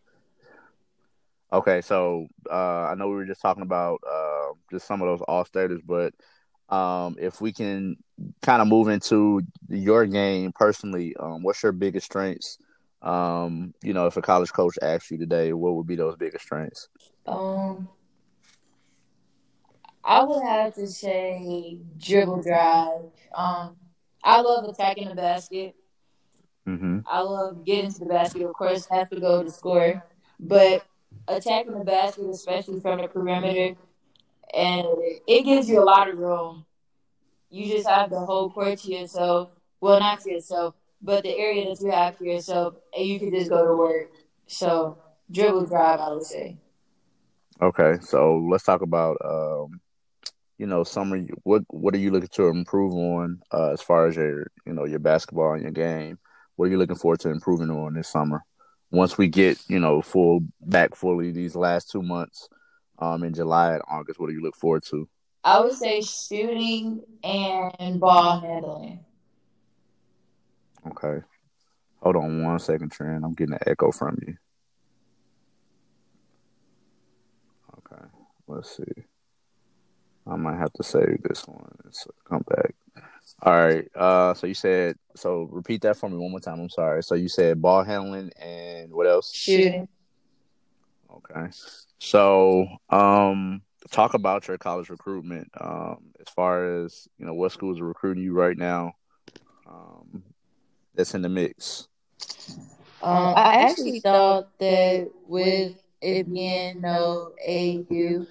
Okay, 1.52 1.80
so 1.82 2.26
uh, 2.50 2.84
I 2.84 2.94
know 2.94 3.08
we 3.08 3.14
were 3.14 3.26
just 3.26 3.42
talking 3.42 3.62
about 3.62 4.00
uh, 4.10 4.54
just 4.70 4.86
some 4.86 5.02
of 5.02 5.08
those 5.08 5.20
all 5.28 5.44
staters, 5.44 5.80
but 5.84 6.14
um, 6.74 7.16
if 7.20 7.42
we 7.42 7.52
can 7.52 7.96
kind 8.40 8.62
of 8.62 8.68
move 8.68 8.88
into 8.88 9.42
your 9.68 10.06
game 10.06 10.52
personally, 10.52 11.14
um, 11.20 11.42
what's 11.42 11.62
your 11.62 11.72
biggest 11.72 12.06
strengths? 12.06 12.56
Um, 13.02 13.74
you 13.82 13.92
know, 13.92 14.06
if 14.06 14.16
a 14.16 14.22
college 14.22 14.52
coach 14.52 14.78
asked 14.80 15.10
you 15.10 15.18
today, 15.18 15.52
what 15.52 15.74
would 15.74 15.86
be 15.86 15.96
those 15.96 16.16
biggest 16.16 16.44
strengths? 16.44 16.88
Um, 17.26 17.88
I 20.02 20.24
would 20.24 20.42
have 20.42 20.74
to 20.76 20.86
say 20.86 21.78
dribble 21.98 22.42
drive. 22.42 23.10
Um, 23.34 23.76
I 24.24 24.40
love 24.40 24.64
attacking 24.64 25.08
the 25.08 25.14
basket. 25.14 25.74
Mm-hmm. 26.66 27.00
I 27.06 27.20
love 27.20 27.64
getting 27.64 27.92
to 27.92 27.98
the 28.00 28.06
basket. 28.06 28.42
Of 28.42 28.54
course, 28.54 28.86
have 28.86 29.10
to 29.10 29.20
go 29.20 29.42
to 29.42 29.50
score, 29.50 30.04
but 30.38 30.84
attacking 31.26 31.78
the 31.78 31.84
basket, 31.84 32.26
especially 32.26 32.80
from 32.80 33.00
the 33.00 33.08
perimeter, 33.08 33.76
and 34.54 34.86
it 35.26 35.44
gives 35.44 35.68
you 35.68 35.82
a 35.82 35.84
lot 35.84 36.08
of 36.08 36.18
room. 36.18 36.64
You 37.50 37.66
just 37.66 37.88
have 37.88 38.10
the 38.10 38.20
whole 38.20 38.50
court 38.50 38.78
to 38.80 38.90
yourself. 38.90 39.50
Well, 39.80 39.98
not 39.98 40.20
to 40.20 40.30
yourself, 40.30 40.74
but 41.02 41.24
the 41.24 41.36
area 41.36 41.68
that 41.68 41.80
you 41.80 41.90
have 41.90 42.16
for 42.16 42.24
yourself, 42.24 42.74
and 42.96 43.06
you 43.06 43.18
can 43.18 43.30
just 43.30 43.50
go 43.50 43.66
to 43.66 43.76
work. 43.76 44.12
So 44.46 44.98
dribble 45.30 45.66
drive, 45.66 46.00
I 46.00 46.12
would 46.12 46.22
say. 46.22 46.56
Okay, 47.60 47.98
so 48.00 48.38
let's 48.50 48.64
talk 48.64 48.82
about 48.82 49.16
um, 49.24 49.80
you 50.58 50.66
know, 50.66 50.84
summer, 50.84 51.18
what 51.42 51.62
what 51.68 51.94
are 51.94 51.98
you 51.98 52.12
looking 52.12 52.28
to 52.34 52.46
improve 52.46 52.94
on 52.94 53.40
uh, 53.52 53.72
as 53.72 53.82
far 53.82 54.06
as 54.06 54.14
your 54.14 54.46
you 54.64 54.72
know 54.72 54.84
your 54.84 55.00
basketball 55.00 55.54
and 55.54 55.62
your 55.62 55.72
game? 55.72 56.18
What 56.56 56.66
are 56.66 56.70
you 56.70 56.78
looking 56.78 56.96
forward 56.96 57.20
to 57.20 57.30
improving 57.30 57.70
on 57.70 57.94
this 57.94 58.08
summer? 58.08 58.44
Once 58.90 59.16
we 59.16 59.28
get 59.28 59.58
you 59.68 59.78
know 59.78 60.02
full 60.02 60.40
back 60.60 60.94
fully 60.94 61.30
these 61.30 61.56
last 61.56 61.90
two 61.90 62.02
months, 62.02 62.48
um, 62.98 63.24
in 63.24 63.34
July 63.34 63.74
and 63.74 63.82
August, 63.88 64.20
what 64.20 64.28
do 64.28 64.34
you 64.34 64.42
look 64.42 64.56
forward 64.56 64.84
to? 64.90 65.08
I 65.44 65.60
would 65.60 65.72
say 65.72 66.02
shooting 66.02 67.02
and 67.24 67.98
ball 67.98 68.40
handling. 68.40 69.00
Okay, 70.86 71.24
hold 72.00 72.16
on 72.16 72.42
one 72.42 72.58
second, 72.58 72.92
Trent. 72.92 73.24
I'm 73.24 73.34
getting 73.34 73.54
an 73.54 73.60
echo 73.66 73.90
from 73.90 74.18
you. 74.26 74.36
Okay, 77.78 78.04
let's 78.46 78.76
see. 78.76 79.02
I 80.26 80.36
might 80.36 80.58
have 80.58 80.72
to 80.74 80.84
save 80.84 81.22
this 81.22 81.46
one 81.46 81.74
and 81.84 81.94
come 82.28 82.44
back. 82.48 82.74
All 83.42 83.52
right. 83.52 83.88
Uh, 83.94 84.34
so 84.34 84.46
you 84.46 84.54
said 84.54 84.96
so. 85.16 85.48
Repeat 85.50 85.82
that 85.82 85.96
for 85.96 86.08
me 86.08 86.16
one 86.16 86.30
more 86.30 86.40
time. 86.40 86.60
I'm 86.60 86.68
sorry. 86.68 87.02
So 87.02 87.14
you 87.14 87.28
said 87.28 87.60
ball 87.60 87.82
handling 87.82 88.30
and 88.40 88.92
what 88.92 89.06
else? 89.06 89.32
Shooting. 89.34 89.88
Okay. 91.10 91.50
So, 91.98 92.66
um, 92.90 93.62
talk 93.90 94.14
about 94.14 94.48
your 94.48 94.58
college 94.58 94.90
recruitment. 94.90 95.50
Um, 95.60 96.12
as 96.20 96.32
far 96.34 96.84
as 96.84 97.08
you 97.18 97.26
know, 97.26 97.34
what 97.34 97.52
schools 97.52 97.80
are 97.80 97.84
recruiting 97.84 98.22
you 98.22 98.32
right 98.32 98.56
now? 98.56 98.92
Um, 99.68 100.22
that's 100.94 101.14
in 101.14 101.22
the 101.22 101.28
mix. 101.28 101.88
Um, 103.02 103.34
I 103.36 103.56
actually 103.56 104.00
thought 104.00 104.56
that 104.58 105.10
with 105.26 105.82
it 106.00 106.32
being 106.32 106.80
no 106.80 107.32
AU 107.46 108.26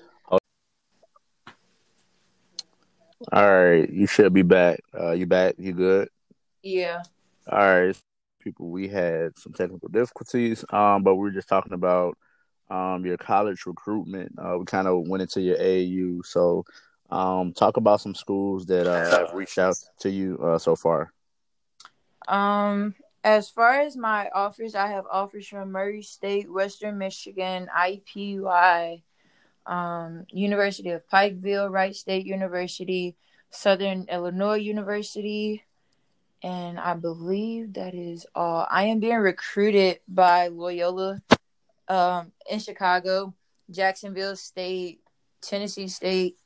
All 3.32 3.54
right, 3.54 3.90
you 3.90 4.08
should 4.08 4.34
be 4.34 4.42
back. 4.42 4.82
Uh, 4.98 5.12
you 5.12 5.26
back? 5.26 5.56
You 5.58 5.74
good? 5.74 6.10
Yeah. 6.64 7.04
All 7.50 7.58
right, 7.58 7.98
people. 8.40 8.70
We 8.70 8.88
had 8.88 9.38
some 9.38 9.54
technical 9.54 9.90
difficulties, 9.90 10.66
um, 10.70 11.04
but 11.04 11.16
we 11.16 11.22
were 11.22 11.32
just 11.32 11.50
talking 11.50 11.74
about 11.74 12.18
um 12.70 13.06
your 13.06 13.18
college 13.18 13.66
recruitment. 13.66 14.34
Uh, 14.38 14.58
we 14.58 14.66
kind 14.66 14.88
of 14.88 15.08
went 15.08 15.22
into 15.22 15.42
your 15.42 15.58
AAU, 15.58 16.26
so 16.26 16.66
um, 17.12 17.54
talk 17.54 17.78
about 17.78 18.02
some 18.02 18.16
schools 18.16 18.66
that 18.68 18.88
uh, 18.88 19.10
have 19.10 19.34
reached 19.34 19.58
out 19.58 19.76
to 20.00 20.10
you 20.10 20.40
uh, 20.42 20.58
so 20.58 20.76
far. 20.76 21.12
Um, 22.28 22.96
as 23.24 23.50
far 23.50 23.82
as 23.82 23.98
my 23.98 24.30
offers, 24.34 24.74
I 24.74 24.88
have 24.88 25.06
offers 25.12 25.48
from 25.48 25.72
Murray 25.72 26.02
State, 26.02 26.52
Western 26.52 26.98
Michigan, 26.98 27.68
IUPUI, 27.76 29.04
um, 29.66 30.26
University 30.30 30.90
of 30.90 31.08
Pikeville, 31.08 31.72
Wright 31.72 31.96
State 31.96 32.26
University, 32.26 33.16
Southern 33.50 34.06
Illinois 34.10 34.56
University, 34.56 35.64
and 36.44 36.80
I 36.80 36.94
believe 36.96 37.74
that 37.74 37.94
is 37.94 38.26
all. 38.34 38.68
I 38.70 38.86
am 38.86 39.00
being 39.00 39.18
recruited 39.18 40.00
by 40.08 40.48
Loyola 40.48 41.22
um, 41.88 42.32
in 42.50 42.60
Chicago, 42.60 43.34
Jacksonville 43.70 44.36
State, 44.36 45.02
Tennessee 45.42 45.88
State. 45.88 46.38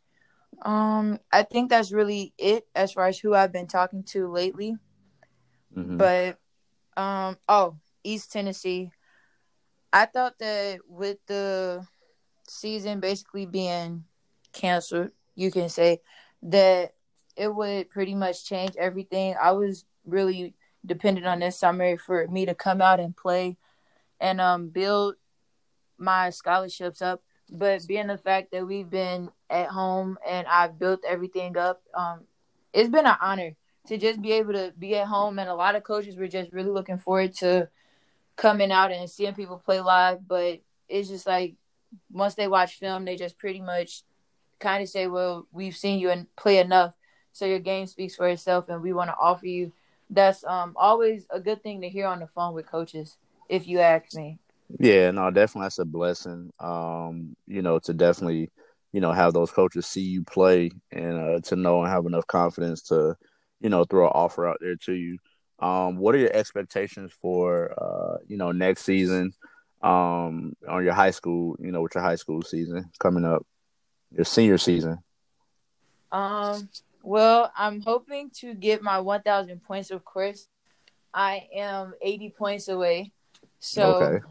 Um, 0.62 1.20
I 1.32 1.44
think 1.44 1.70
that's 1.70 1.92
really 1.92 2.34
it 2.38 2.68
as 2.76 2.94
far 2.94 3.08
as 3.08 3.20
who 3.20 3.34
I've 3.34 3.52
been 3.52 3.68
talking 3.68 4.04
to 4.04 4.32
lately. 4.32 4.76
Mm-hmm. 5.76 5.98
But 5.98 6.38
Um. 6.98 7.38
Oh, 7.50 7.76
East 8.04 8.32
Tennessee. 8.32 8.92
I 9.92 10.06
thought 10.06 10.40
that 10.40 10.80
with 10.88 11.18
the 11.28 11.86
season 12.48 13.00
basically 13.00 13.46
being 13.46 14.06
canceled, 14.54 15.12
you 15.36 15.52
can 15.52 15.70
say 15.70 16.02
that 16.44 16.94
it 17.36 17.54
would 17.54 17.90
pretty 17.90 18.16
much 18.16 18.46
change 18.46 18.76
everything. 18.78 19.36
I 19.42 19.52
was 19.52 19.86
really 20.06 20.54
dependent 20.86 21.26
on 21.26 21.40
this 21.40 21.58
summer 21.58 21.98
for 21.98 22.28
me 22.28 22.46
to 22.46 22.56
come 22.56 22.82
out 22.82 23.00
and 23.00 23.16
play 23.16 23.58
and 24.20 24.40
um 24.40 24.70
build 24.70 25.16
my 25.98 26.30
scholarships 26.30 27.02
up. 27.02 27.22
But 27.50 27.86
being 27.88 28.08
the 28.08 28.18
fact 28.18 28.52
that 28.52 28.66
we've 28.66 28.90
been 28.90 29.30
at 29.50 29.68
home 29.68 30.18
and 30.28 30.48
I've 30.48 30.80
built 30.80 31.02
everything 31.08 31.58
up, 31.58 31.84
um, 31.94 32.22
it's 32.74 32.90
been 32.90 33.06
an 33.06 33.18
honor 33.22 33.52
to 33.88 33.98
just 33.98 34.22
be 34.22 34.32
able 34.34 34.54
to 34.54 34.74
be 34.78 34.96
at 34.96 35.08
home. 35.08 35.38
And 35.38 35.50
a 35.50 35.56
lot 35.56 35.76
of 35.76 35.84
coaches 35.84 36.16
were 36.16 36.28
just 36.28 36.52
really 36.52 36.72
looking 36.72 36.98
forward 36.98 37.34
to 37.36 37.70
coming 38.36 38.72
out 38.72 38.92
and 38.92 39.10
seeing 39.10 39.36
people 39.36 39.62
play 39.64 39.80
live. 39.80 40.28
But 40.28 40.62
it's 40.90 41.08
just 41.08 41.28
like 41.28 41.56
once 42.12 42.36
they 42.36 42.48
watch 42.48 42.80
film, 42.80 43.06
they 43.06 43.16
just 43.16 43.38
pretty 43.38 43.62
much 43.62 44.04
kind 44.60 44.82
of 44.84 44.90
say, 44.90 45.08
"Well, 45.08 45.48
we've 45.52 45.76
seen 45.76 46.00
you 46.00 46.10
and 46.10 46.34
play 46.36 46.60
enough, 46.60 46.94
so 47.34 47.46
your 47.46 47.60
game 47.60 47.88
speaks 47.88 48.16
for 48.16 48.28
itself, 48.28 48.70
and 48.70 48.82
we 48.82 48.94
want 48.94 49.10
to 49.10 49.16
offer 49.20 49.48
you." 49.48 49.72
That's 50.10 50.44
um 50.44 50.74
always 50.78 51.26
a 51.30 51.40
good 51.40 51.64
thing 51.64 51.82
to 51.82 51.90
hear 51.90 52.08
on 52.08 52.20
the 52.20 52.28
phone 52.28 52.54
with 52.54 52.68
coaches, 52.70 53.18
if 53.50 53.68
you 53.68 53.80
ask 53.80 54.14
me. 54.14 54.40
Yeah, 54.80 55.12
no, 55.12 55.30
definitely 55.32 55.66
that's 55.66 55.80
a 55.80 55.86
blessing. 55.86 56.52
Um, 56.60 57.36
you 57.48 57.62
know, 57.62 57.80
to 57.80 57.94
definitely, 57.94 58.50
you 58.94 59.02
know, 59.02 59.12
have 59.12 59.34
those 59.34 59.52
coaches 59.52 59.86
see 59.86 60.02
you 60.02 60.24
play 60.24 60.72
and 60.92 61.18
uh, 61.18 61.40
to 61.42 61.56
know 61.56 61.82
and 61.82 61.92
have 61.92 62.06
enough 62.06 62.28
confidence 62.28 62.82
to, 62.84 63.16
you 63.62 63.70
know, 63.70 63.84
throw 63.84 64.06
an 64.08 64.12
offer 64.16 64.48
out 64.48 64.58
there 64.62 64.76
to 64.86 64.94
you. 64.94 65.18
Um, 65.60 65.98
what 65.98 66.16
are 66.16 66.20
your 66.20 66.34
expectations 66.34 67.14
for 67.14 67.74
uh, 67.82 68.18
you 68.28 68.38
know, 68.38 68.52
next 68.52 68.84
season? 68.84 69.32
Um, 69.82 70.56
on 70.68 70.84
your 70.84 70.94
high 70.94 71.12
school, 71.12 71.56
you 71.60 71.72
know, 71.72 71.82
with 71.82 71.94
your 71.94 72.04
high 72.04 72.16
school 72.16 72.42
season 72.42 72.92
coming 73.00 73.26
up, 73.26 73.46
your 74.12 74.26
senior 74.26 74.58
season. 74.58 75.00
Um, 76.12 76.70
well, 77.04 77.52
I'm 77.56 77.82
hoping 77.82 78.32
to 78.40 78.54
get 78.54 78.82
my 78.82 79.00
1,000 79.00 79.62
points. 79.64 79.92
Of 79.92 80.04
course, 80.04 80.48
I 81.14 81.48
am 81.54 81.94
80 82.02 82.30
points 82.32 82.68
away, 82.68 83.12
so 83.60 83.96
okay. 83.96 84.26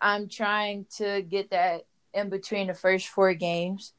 I'm 0.00 0.28
trying 0.28 0.86
to 0.96 1.22
get 1.22 1.50
that 1.50 1.86
in 2.12 2.28
between 2.28 2.66
the 2.66 2.74
first 2.74 3.08
four 3.08 3.34
games. 3.34 3.92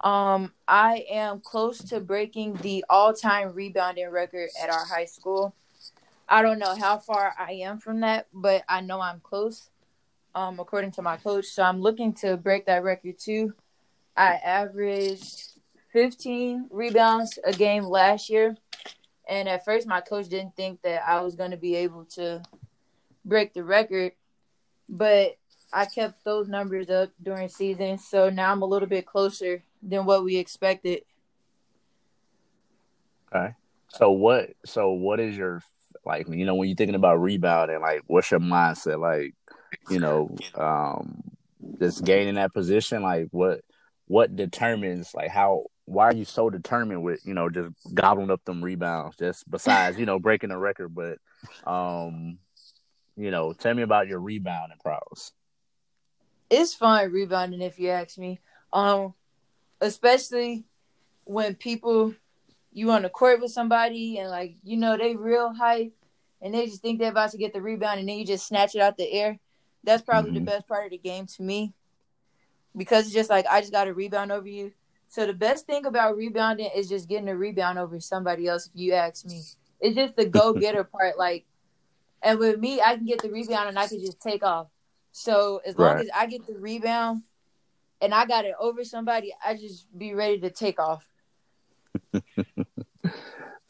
Um, 0.00 0.52
I 0.68 1.06
am 1.10 1.40
close 1.40 1.78
to 1.84 2.00
breaking 2.00 2.54
the 2.56 2.84
all-time 2.90 3.54
rebounding 3.54 4.10
record 4.10 4.50
at 4.62 4.68
our 4.68 4.84
high 4.84 5.06
school. 5.06 5.54
I 6.28 6.42
don't 6.42 6.58
know 6.58 6.74
how 6.74 6.98
far 6.98 7.34
I 7.38 7.52
am 7.52 7.78
from 7.78 8.00
that, 8.00 8.26
but 8.32 8.64
I 8.68 8.80
know 8.80 9.00
I'm 9.00 9.20
close. 9.20 9.70
Um, 10.34 10.58
according 10.58 10.90
to 10.92 11.02
my 11.02 11.16
coach, 11.16 11.46
so 11.46 11.62
I'm 11.62 11.80
looking 11.80 12.12
to 12.14 12.36
break 12.36 12.66
that 12.66 12.82
record 12.82 13.18
too. 13.18 13.54
I 14.16 14.34
averaged 14.34 15.60
15 15.92 16.68
rebounds 16.70 17.38
a 17.44 17.52
game 17.52 17.84
last 17.84 18.28
year, 18.28 18.56
and 19.28 19.48
at 19.48 19.64
first 19.64 19.86
my 19.86 20.00
coach 20.00 20.28
didn't 20.28 20.56
think 20.56 20.82
that 20.82 21.08
I 21.08 21.20
was 21.20 21.36
going 21.36 21.52
to 21.52 21.56
be 21.56 21.76
able 21.76 22.04
to 22.16 22.42
break 23.24 23.54
the 23.54 23.62
record, 23.62 24.12
but 24.88 25.36
I 25.72 25.84
kept 25.86 26.24
those 26.24 26.48
numbers 26.48 26.90
up 26.90 27.10
during 27.22 27.48
season, 27.48 27.98
so 27.98 28.28
now 28.28 28.50
I'm 28.50 28.62
a 28.62 28.66
little 28.66 28.88
bit 28.88 29.06
closer 29.06 29.62
than 29.82 30.04
what 30.04 30.24
we 30.24 30.36
expected. 30.36 31.02
Okay. 33.34 33.54
So 33.88 34.10
what 34.10 34.50
so 34.64 34.92
what 34.92 35.20
is 35.20 35.36
your 35.36 35.62
like 36.04 36.28
you 36.28 36.44
know 36.44 36.54
when 36.54 36.68
you're 36.68 36.76
thinking 36.76 36.94
about 36.94 37.20
rebounding 37.20 37.80
like 37.80 38.02
what's 38.06 38.30
your 38.30 38.40
mindset 38.40 38.98
like 38.98 39.34
you 39.88 39.98
know 39.98 40.34
um 40.54 41.22
just 41.78 42.04
gaining 42.04 42.34
that 42.34 42.52
position 42.52 43.02
like 43.02 43.28
what 43.30 43.60
what 44.06 44.36
determines 44.36 45.14
like 45.14 45.30
how 45.30 45.64
why 45.86 46.06
are 46.06 46.14
you 46.14 46.24
so 46.24 46.50
determined 46.50 47.02
with 47.02 47.24
you 47.26 47.34
know 47.34 47.48
just 47.48 47.70
gobbling 47.92 48.30
up 48.30 48.44
them 48.44 48.62
rebounds 48.62 49.16
just 49.16 49.48
besides 49.50 49.98
you 49.98 50.06
know 50.06 50.18
breaking 50.18 50.50
the 50.50 50.56
record? 50.56 50.94
But 50.94 51.18
um 51.66 52.38
you 53.16 53.30
know 53.30 53.52
tell 53.52 53.74
me 53.74 53.82
about 53.82 54.08
your 54.08 54.20
rebounding 54.20 54.78
prowess. 54.82 55.32
It's 56.50 56.74
fun 56.74 57.10
rebounding 57.10 57.60
if 57.60 57.78
you 57.78 57.90
ask 57.90 58.18
me. 58.18 58.40
Um 58.72 59.14
especially 59.80 60.64
when 61.24 61.54
people 61.54 62.14
you 62.72 62.90
on 62.90 63.02
the 63.02 63.08
court 63.08 63.40
with 63.40 63.50
somebody 63.50 64.18
and 64.18 64.30
like 64.30 64.56
you 64.62 64.76
know 64.76 64.96
they 64.96 65.16
real 65.16 65.52
hype 65.52 65.92
and 66.40 66.52
they 66.52 66.66
just 66.66 66.82
think 66.82 66.98
they're 66.98 67.10
about 67.10 67.30
to 67.30 67.38
get 67.38 67.52
the 67.52 67.60
rebound 67.60 68.00
and 68.00 68.08
then 68.08 68.18
you 68.18 68.26
just 68.26 68.46
snatch 68.46 68.74
it 68.74 68.80
out 68.80 68.96
the 68.96 69.10
air 69.10 69.38
that's 69.84 70.02
probably 70.02 70.30
mm-hmm. 70.30 70.44
the 70.44 70.50
best 70.50 70.66
part 70.66 70.86
of 70.86 70.90
the 70.90 70.98
game 70.98 71.26
to 71.26 71.42
me 71.42 71.72
because 72.76 73.06
it's 73.06 73.14
just 73.14 73.30
like 73.30 73.46
i 73.48 73.60
just 73.60 73.72
got 73.72 73.88
a 73.88 73.94
rebound 73.94 74.32
over 74.32 74.48
you 74.48 74.72
so 75.14 75.26
the 75.26 75.32
best 75.32 75.66
thing 75.66 75.86
about 75.86 76.16
rebounding 76.16 76.70
is 76.74 76.88
just 76.88 77.08
getting 77.08 77.28
a 77.28 77.36
rebound 77.36 77.78
over 77.78 78.00
somebody 78.00 78.48
else. 78.48 78.66
If 78.66 78.72
you 78.74 78.94
ask 78.94 79.24
me, 79.24 79.42
it's 79.78 79.94
just 79.94 80.16
the 80.16 80.24
go 80.24 80.52
getter 80.52 80.82
part. 80.92 81.16
Like, 81.16 81.44
and 82.20 82.36
with 82.40 82.58
me, 82.58 82.80
I 82.80 82.96
can 82.96 83.06
get 83.06 83.22
the 83.22 83.30
rebound 83.30 83.68
and 83.68 83.78
I 83.78 83.86
can 83.86 84.00
just 84.00 84.20
take 84.20 84.42
off. 84.42 84.66
So 85.12 85.60
as 85.64 85.78
long 85.78 85.94
right. 85.94 86.00
as 86.00 86.10
I 86.12 86.26
get 86.26 86.44
the 86.48 86.58
rebound 86.58 87.22
and 88.00 88.12
I 88.12 88.26
got 88.26 88.44
it 88.44 88.54
over 88.58 88.82
somebody, 88.82 89.32
I 89.44 89.54
just 89.54 89.86
be 89.96 90.14
ready 90.14 90.40
to 90.40 90.50
take 90.50 90.80
off. 90.80 91.08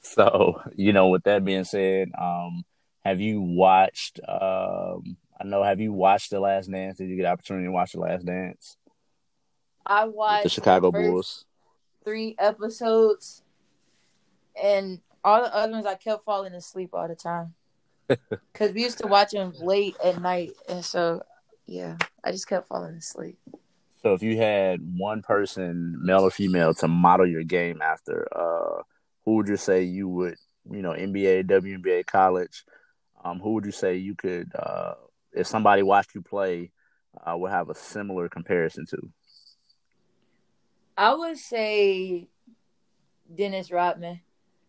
so 0.00 0.62
you 0.74 0.94
know, 0.94 1.08
with 1.08 1.24
that 1.24 1.44
being 1.44 1.64
said, 1.64 2.10
um, 2.18 2.64
have 3.04 3.20
you 3.20 3.42
watched? 3.42 4.18
Um, 4.26 5.18
I 5.40 5.44
know. 5.44 5.62
Have 5.62 5.80
you 5.80 5.92
watched 5.92 6.30
The 6.30 6.40
Last 6.40 6.70
Dance? 6.70 6.98
Did 6.98 7.08
you 7.08 7.16
get 7.16 7.26
opportunity 7.26 7.66
to 7.66 7.72
watch 7.72 7.92
The 7.92 8.00
Last 8.00 8.24
Dance? 8.24 8.76
I 9.86 10.06
watched 10.06 10.44
the 10.44 10.48
Chicago 10.48 10.90
the 10.90 10.98
Bulls 10.98 11.44
three 12.04 12.36
episodes, 12.38 13.42
and 14.62 15.00
all 15.24 15.42
the 15.42 15.54
other 15.54 15.72
ones 15.72 15.86
I 15.86 15.94
kept 15.94 16.24
falling 16.24 16.52
asleep 16.52 16.90
all 16.92 17.08
the 17.08 17.16
time 17.16 17.54
because 18.08 18.72
we 18.72 18.82
used 18.82 18.98
to 18.98 19.06
watch 19.06 19.30
them 19.30 19.52
late 19.58 19.96
at 20.04 20.20
night, 20.20 20.52
and 20.68 20.84
so 20.84 21.22
yeah, 21.66 21.96
I 22.22 22.30
just 22.30 22.46
kept 22.46 22.68
falling 22.68 22.94
asleep. 22.96 23.38
So 24.02 24.12
if 24.12 24.22
you 24.22 24.36
had 24.36 24.80
one 24.98 25.22
person, 25.22 25.98
male 26.04 26.20
or 26.20 26.30
female, 26.30 26.74
to 26.74 26.88
model 26.88 27.26
your 27.26 27.42
game 27.42 27.80
after, 27.80 28.28
uh, 28.36 28.82
who 29.24 29.36
would 29.36 29.48
you 29.48 29.56
say 29.56 29.82
you 29.82 30.06
would, 30.08 30.36
you 30.70 30.82
know, 30.82 30.90
NBA, 30.90 31.44
WNBA, 31.44 32.04
college? 32.04 32.64
Um, 33.24 33.40
who 33.40 33.54
would 33.54 33.64
you 33.64 33.72
say 33.72 33.96
you 33.96 34.14
could, 34.14 34.52
uh, 34.54 34.96
if 35.34 35.46
somebody 35.46 35.82
watched 35.82 36.14
you 36.14 36.22
play, 36.22 36.70
uh, 37.24 37.36
would 37.36 37.50
have 37.50 37.70
a 37.70 37.74
similar 37.74 38.28
comparison 38.28 38.86
to? 38.86 39.10
I 40.96 41.14
would 41.14 41.38
say 41.38 42.28
Dennis 43.32 43.70
Rodman. 43.70 44.20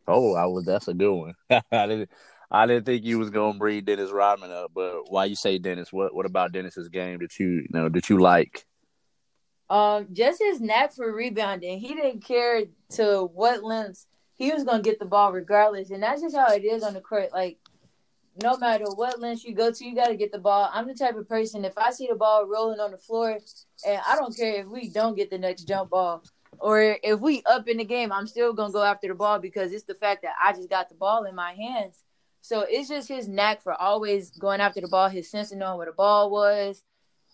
Oh, 0.08 0.36
I 0.36 0.46
was. 0.46 0.66
That's 0.66 0.88
a 0.88 0.94
good 0.94 1.14
one. 1.14 1.34
I 1.72 1.88
didn't. 1.88 2.10
I 2.52 2.68
didn't 2.68 2.86
think 2.86 3.04
you 3.04 3.18
was 3.18 3.32
gonna 3.32 3.58
bring 3.58 3.84
Dennis 3.84 4.12
Rodman 4.12 4.52
up, 4.52 4.72
but 4.74 5.12
why 5.12 5.26
you 5.26 5.36
say 5.36 5.58
Dennis? 5.58 5.92
What 5.92 6.14
What 6.14 6.26
about 6.26 6.52
Dennis's 6.52 6.90
game 6.90 7.20
that 7.20 7.40
you, 7.40 7.48
you 7.48 7.68
know 7.72 7.90
that 7.90 8.10
you 8.10 8.20
like? 8.20 8.66
Um, 9.70 10.08
just 10.14 10.42
his 10.42 10.62
knack 10.62 10.94
for 10.94 11.12
rebounding. 11.12 11.80
He 11.80 11.96
didn't 11.96 12.24
care 12.24 12.64
to 12.92 13.30
what 13.34 13.64
lengths 13.64 14.06
he 14.36 14.52
was 14.52 14.64
gonna 14.64 14.84
get 14.84 15.00
the 15.00 15.06
ball 15.06 15.32
regardless, 15.32 15.90
and 15.90 16.04
that's 16.04 16.22
just 16.22 16.36
how 16.36 16.54
it 16.54 16.64
is 16.64 16.84
on 16.84 16.94
the 16.94 17.02
court. 17.02 17.32
Like 17.34 17.58
no 18.42 18.58
matter 18.58 18.86
what 18.96 19.20
length 19.20 19.46
you 19.46 19.54
go 19.54 19.72
to, 19.72 19.86
you 19.86 19.96
got 19.96 20.08
to 20.08 20.16
get 20.16 20.32
the 20.32 20.40
ball. 20.40 20.70
I'm 20.74 20.88
the 20.88 20.94
type 20.94 21.16
of 21.16 21.28
person, 21.28 21.66
if 21.66 21.78
I 21.78 21.92
see 21.92 22.08
the 22.08 22.16
ball 22.16 22.46
rolling 22.46 22.80
on 22.80 22.92
the 22.92 22.98
floor, 22.98 23.40
and 23.88 24.02
I 24.08 24.16
don't 24.16 24.36
care 24.36 24.62
if 24.62 24.68
we 24.68 24.90
don't 24.90 25.16
get 25.16 25.30
the 25.30 25.38
next 25.38 25.64
jump 25.64 25.92
ball 25.92 26.24
or 26.60 26.98
if 27.04 27.20
we 27.20 27.44
up 27.46 27.68
in 27.68 27.78
the 27.78 27.86
game, 27.86 28.12
I'm 28.12 28.28
still 28.28 28.54
going 28.54 28.70
to 28.70 28.74
go 28.74 28.84
after 28.84 29.08
the 29.08 29.16
ball 29.16 29.40
because 29.40 29.72
it's 29.72 29.84
the 29.84 29.96
fact 29.96 30.24
that 30.24 30.34
I 30.42 30.54
just 30.54 30.70
got 30.70 30.90
the 30.90 30.96
ball 30.96 31.26
in 31.26 31.36
my 31.36 31.54
hands. 31.54 32.04
So 32.42 32.66
it's 32.68 32.90
just 32.90 33.08
his 33.08 33.28
knack 33.28 33.64
for 33.64 33.74
always 33.74 34.32
going 34.32 34.62
after 34.62 34.82
the 34.82 34.88
ball, 34.88 35.10
his 35.10 35.30
sense 35.30 35.52
of 35.52 35.58
knowing 35.58 35.78
where 35.78 35.88
the 35.88 35.94
ball 35.94 36.30
was, 36.30 36.84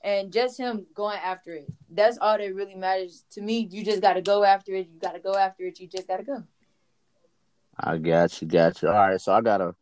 and 0.03 0.31
just 0.31 0.57
him 0.57 0.85
going 0.95 1.19
after 1.23 1.53
it. 1.53 1.67
That's 1.89 2.17
all 2.17 2.37
that 2.37 2.55
really 2.55 2.75
matters 2.75 3.25
to 3.31 3.41
me. 3.41 3.67
You 3.69 3.83
just 3.83 4.01
got 4.01 4.13
to 4.13 4.21
go 4.21 4.43
after 4.43 4.73
it. 4.73 4.87
You 4.91 4.99
got 4.99 5.13
to 5.13 5.19
go 5.19 5.35
after 5.35 5.63
it. 5.63 5.79
You 5.79 5.87
just 5.87 6.07
got 6.07 6.17
to 6.17 6.23
go. 6.23 6.43
I 7.77 7.97
got 7.97 8.41
you, 8.41 8.47
got 8.47 8.81
you. 8.81 8.87
All 8.87 8.93
right, 8.93 9.19
so 9.19 9.33
I 9.33 9.41
got 9.41 9.61
a 9.61 9.75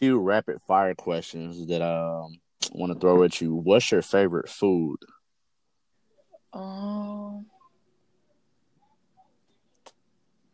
few 0.00 0.18
rapid 0.18 0.60
fire 0.62 0.94
questions 0.94 1.66
that 1.66 1.82
um 1.82 2.40
want 2.72 2.92
to 2.92 2.98
throw 2.98 3.22
at 3.22 3.40
you. 3.40 3.54
What's 3.54 3.92
your 3.92 4.02
favorite 4.02 4.48
food? 4.48 4.98
Um. 6.52 7.46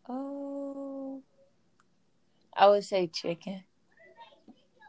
Oh. 0.09 1.23
I 2.55 2.69
would 2.69 2.85
say 2.85 3.07
chicken. 3.07 3.62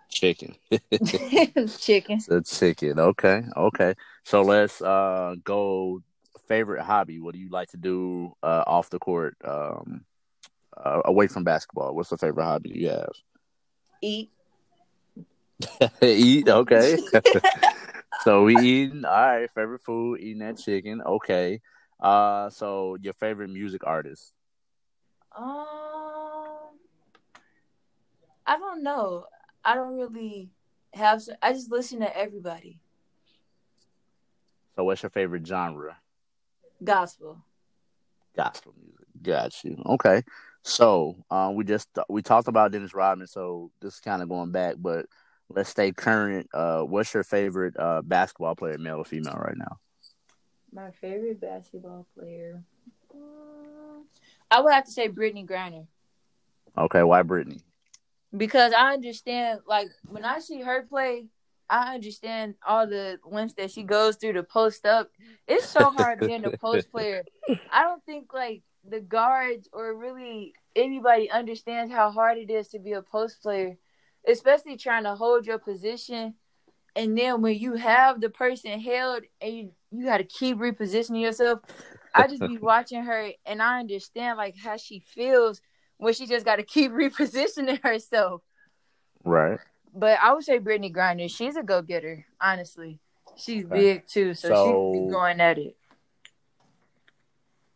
Chicken. 0.09 0.55
chicken. 1.79 2.19
So 2.19 2.41
chicken. 2.41 2.99
Okay. 2.99 3.43
Okay. 3.55 3.93
So 4.23 4.41
let's 4.41 4.81
uh 4.81 5.35
go 5.43 6.01
favorite 6.47 6.83
hobby. 6.83 7.19
What 7.19 7.33
do 7.33 7.39
you 7.39 7.49
like 7.49 7.69
to 7.69 7.77
do 7.77 8.33
uh 8.41 8.63
off 8.65 8.89
the 8.89 8.99
court 8.99 9.35
um 9.45 10.05
uh, 10.75 11.01
away 11.05 11.27
from 11.27 11.43
basketball? 11.43 11.95
What's 11.95 12.09
the 12.09 12.17
favorite 12.17 12.45
hobby 12.45 12.71
you 12.73 12.89
have? 12.89 13.11
Eat. 14.01 14.31
Eat 16.01 16.49
okay. 16.49 16.97
so 18.23 18.43
we 18.43 18.57
eating 18.57 19.05
all 19.05 19.11
right. 19.11 19.51
Favorite 19.51 19.81
food, 19.81 20.19
eating 20.19 20.39
that 20.39 20.57
chicken. 20.57 21.01
Okay. 21.01 21.61
Uh, 21.99 22.49
so 22.49 22.97
your 23.01 23.13
favorite 23.13 23.49
music 23.49 23.81
artist? 23.85 24.33
Um, 25.35 25.55
I 28.45 28.57
don't 28.57 28.83
know. 28.83 29.25
I 29.63 29.75
don't 29.75 29.97
really 29.97 30.49
have. 30.93 31.21
I 31.41 31.53
just 31.53 31.71
listen 31.71 31.99
to 31.99 32.17
everybody. 32.17 32.79
So, 34.75 34.83
what's 34.83 35.01
your 35.01 35.09
favorite 35.09 35.45
genre? 35.45 35.97
Gospel. 36.83 37.43
Gospel 38.35 38.73
music. 38.79 39.07
Got 39.21 39.63
you. 39.63 39.81
Okay. 39.85 40.23
So, 40.61 41.15
um, 41.31 41.55
we 41.55 41.63
just 41.63 41.89
we 42.09 42.21
talked 42.21 42.47
about 42.47 42.71
Dennis 42.71 42.93
Rodman. 42.93 43.27
So 43.27 43.71
this 43.81 43.95
is 43.95 43.99
kind 43.99 44.21
of 44.21 44.29
going 44.29 44.51
back, 44.51 44.75
but 44.77 45.07
let's 45.49 45.69
stay 45.69 45.91
current. 45.91 46.49
Uh, 46.53 46.81
what's 46.81 47.13
your 47.13 47.23
favorite 47.23 47.75
uh 47.79 48.01
basketball 48.01 48.55
player, 48.55 48.77
male 48.77 48.97
or 48.97 49.05
female, 49.05 49.35
right 49.35 49.57
now? 49.57 49.77
My 50.71 50.91
favorite 50.91 51.39
basketball 51.39 52.05
player. 52.17 52.63
Um, 53.13 54.05
I 54.51 54.61
would 54.61 54.73
have 54.73 54.85
to 54.85 54.91
say 54.91 55.09
Brittney 55.09 55.47
Griner. 55.47 55.87
Okay, 56.77 57.03
why 57.03 57.23
Brittney? 57.23 57.61
Because 58.35 58.73
I 58.73 58.93
understand, 58.93 59.61
like 59.65 59.87
when 60.05 60.25
I 60.25 60.39
see 60.39 60.61
her 60.61 60.83
play, 60.83 61.27
I 61.69 61.95
understand 61.95 62.55
all 62.65 62.87
the 62.87 63.19
lengths 63.25 63.55
that 63.55 63.71
she 63.71 63.83
goes 63.83 64.15
through 64.15 64.33
to 64.33 64.43
post 64.43 64.85
up. 64.85 65.09
It's 65.47 65.65
so 65.65 65.89
hard 65.89 66.19
being 66.19 66.45
a 66.45 66.51
post 66.51 66.91
player. 66.91 67.23
I 67.71 67.83
don't 67.83 68.03
think 68.05 68.33
like 68.33 68.61
the 68.87 68.99
guards 69.01 69.67
or 69.73 69.95
really 69.95 70.53
anybody 70.75 71.29
understands 71.29 71.91
how 71.91 72.11
hard 72.11 72.37
it 72.37 72.49
is 72.49 72.69
to 72.69 72.79
be 72.79 72.93
a 72.93 73.01
post 73.01 73.41
player, 73.41 73.77
especially 74.27 74.77
trying 74.77 75.03
to 75.03 75.15
hold 75.15 75.45
your 75.45 75.57
position. 75.57 76.35
And 76.95 77.17
then 77.17 77.41
when 77.41 77.57
you 77.57 77.75
have 77.75 78.19
the 78.19 78.29
person 78.29 78.79
held 78.79 79.23
and 79.41 79.53
you, 79.53 79.71
you 79.91 80.05
got 80.05 80.17
to 80.17 80.23
keep 80.23 80.57
repositioning 80.57 81.21
yourself, 81.21 81.59
I 82.13 82.27
just 82.27 82.41
be 82.41 82.57
watching 82.61 83.03
her 83.03 83.31
and 83.45 83.61
I 83.61 83.79
understand 83.79 84.37
like 84.37 84.55
how 84.57 84.77
she 84.77 84.99
feels 84.99 85.61
when 85.97 86.13
she 86.13 86.27
just 86.27 86.45
got 86.45 86.57
to 86.57 86.63
keep 86.63 86.91
repositioning 86.93 87.81
herself. 87.83 88.41
Right. 89.23 89.59
But 89.93 90.19
I 90.21 90.33
would 90.33 90.43
say 90.43 90.59
Brittney 90.59 90.93
Griner, 90.93 91.29
she's 91.29 91.55
a 91.55 91.63
go 91.63 91.81
getter, 91.81 92.25
honestly. 92.39 92.99
She's 93.35 93.65
okay. 93.65 93.75
big 93.75 94.07
too, 94.07 94.33
so, 94.33 94.49
so 94.49 94.93
she's 94.93 95.11
going 95.11 95.39
at 95.39 95.57
it. 95.57 95.75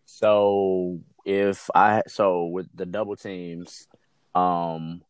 So 0.06 1.00
if 1.24 1.70
I 1.74 2.04
so 2.08 2.46
with 2.46 2.68
the 2.74 2.86
double 2.86 3.16
teams, 3.16 3.88
um, 4.34 5.02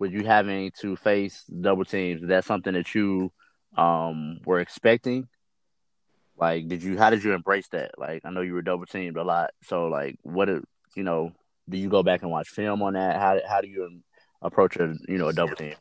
with 0.00 0.12
you 0.12 0.24
having 0.24 0.72
to 0.80 0.96
face 0.96 1.44
double 1.44 1.84
teams, 1.84 2.22
is 2.22 2.28
that 2.28 2.44
something 2.44 2.72
that 2.72 2.92
you 2.94 3.30
um 3.76 4.40
were 4.44 4.58
expecting? 4.58 5.28
Like, 6.36 6.66
did 6.66 6.82
you 6.82 6.98
how 6.98 7.10
did 7.10 7.22
you 7.22 7.34
embrace 7.34 7.68
that? 7.68 7.92
Like, 7.98 8.22
I 8.24 8.30
know 8.30 8.40
you 8.40 8.54
were 8.54 8.62
double 8.62 8.86
teamed 8.86 9.18
a 9.18 9.22
lot, 9.22 9.50
so 9.62 9.86
like, 9.86 10.18
what 10.22 10.48
you 10.48 11.02
know? 11.04 11.30
Do 11.68 11.76
you 11.76 11.88
go 11.88 12.02
back 12.02 12.22
and 12.22 12.30
watch 12.32 12.48
film 12.48 12.82
on 12.82 12.94
that? 12.94 13.16
How 13.16 13.38
how 13.46 13.60
do 13.60 13.68
you 13.68 14.00
approach 14.42 14.76
a 14.76 14.96
you 15.06 15.18
know 15.18 15.28
a 15.28 15.32
double 15.32 15.54
team? 15.54 15.74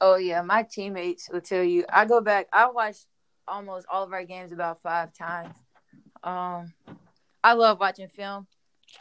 Oh 0.00 0.16
yeah, 0.16 0.40
my 0.40 0.62
teammates 0.62 1.28
will 1.28 1.42
tell 1.42 1.64
you. 1.64 1.84
I 1.92 2.06
go 2.06 2.22
back. 2.22 2.46
I 2.52 2.70
watch 2.70 2.96
almost 3.46 3.86
all 3.90 4.04
of 4.04 4.12
our 4.12 4.24
games 4.24 4.52
about 4.52 4.80
five 4.80 5.12
times. 5.12 5.54
Um, 6.22 6.72
I 7.42 7.54
love 7.54 7.80
watching 7.80 8.08
film, 8.08 8.46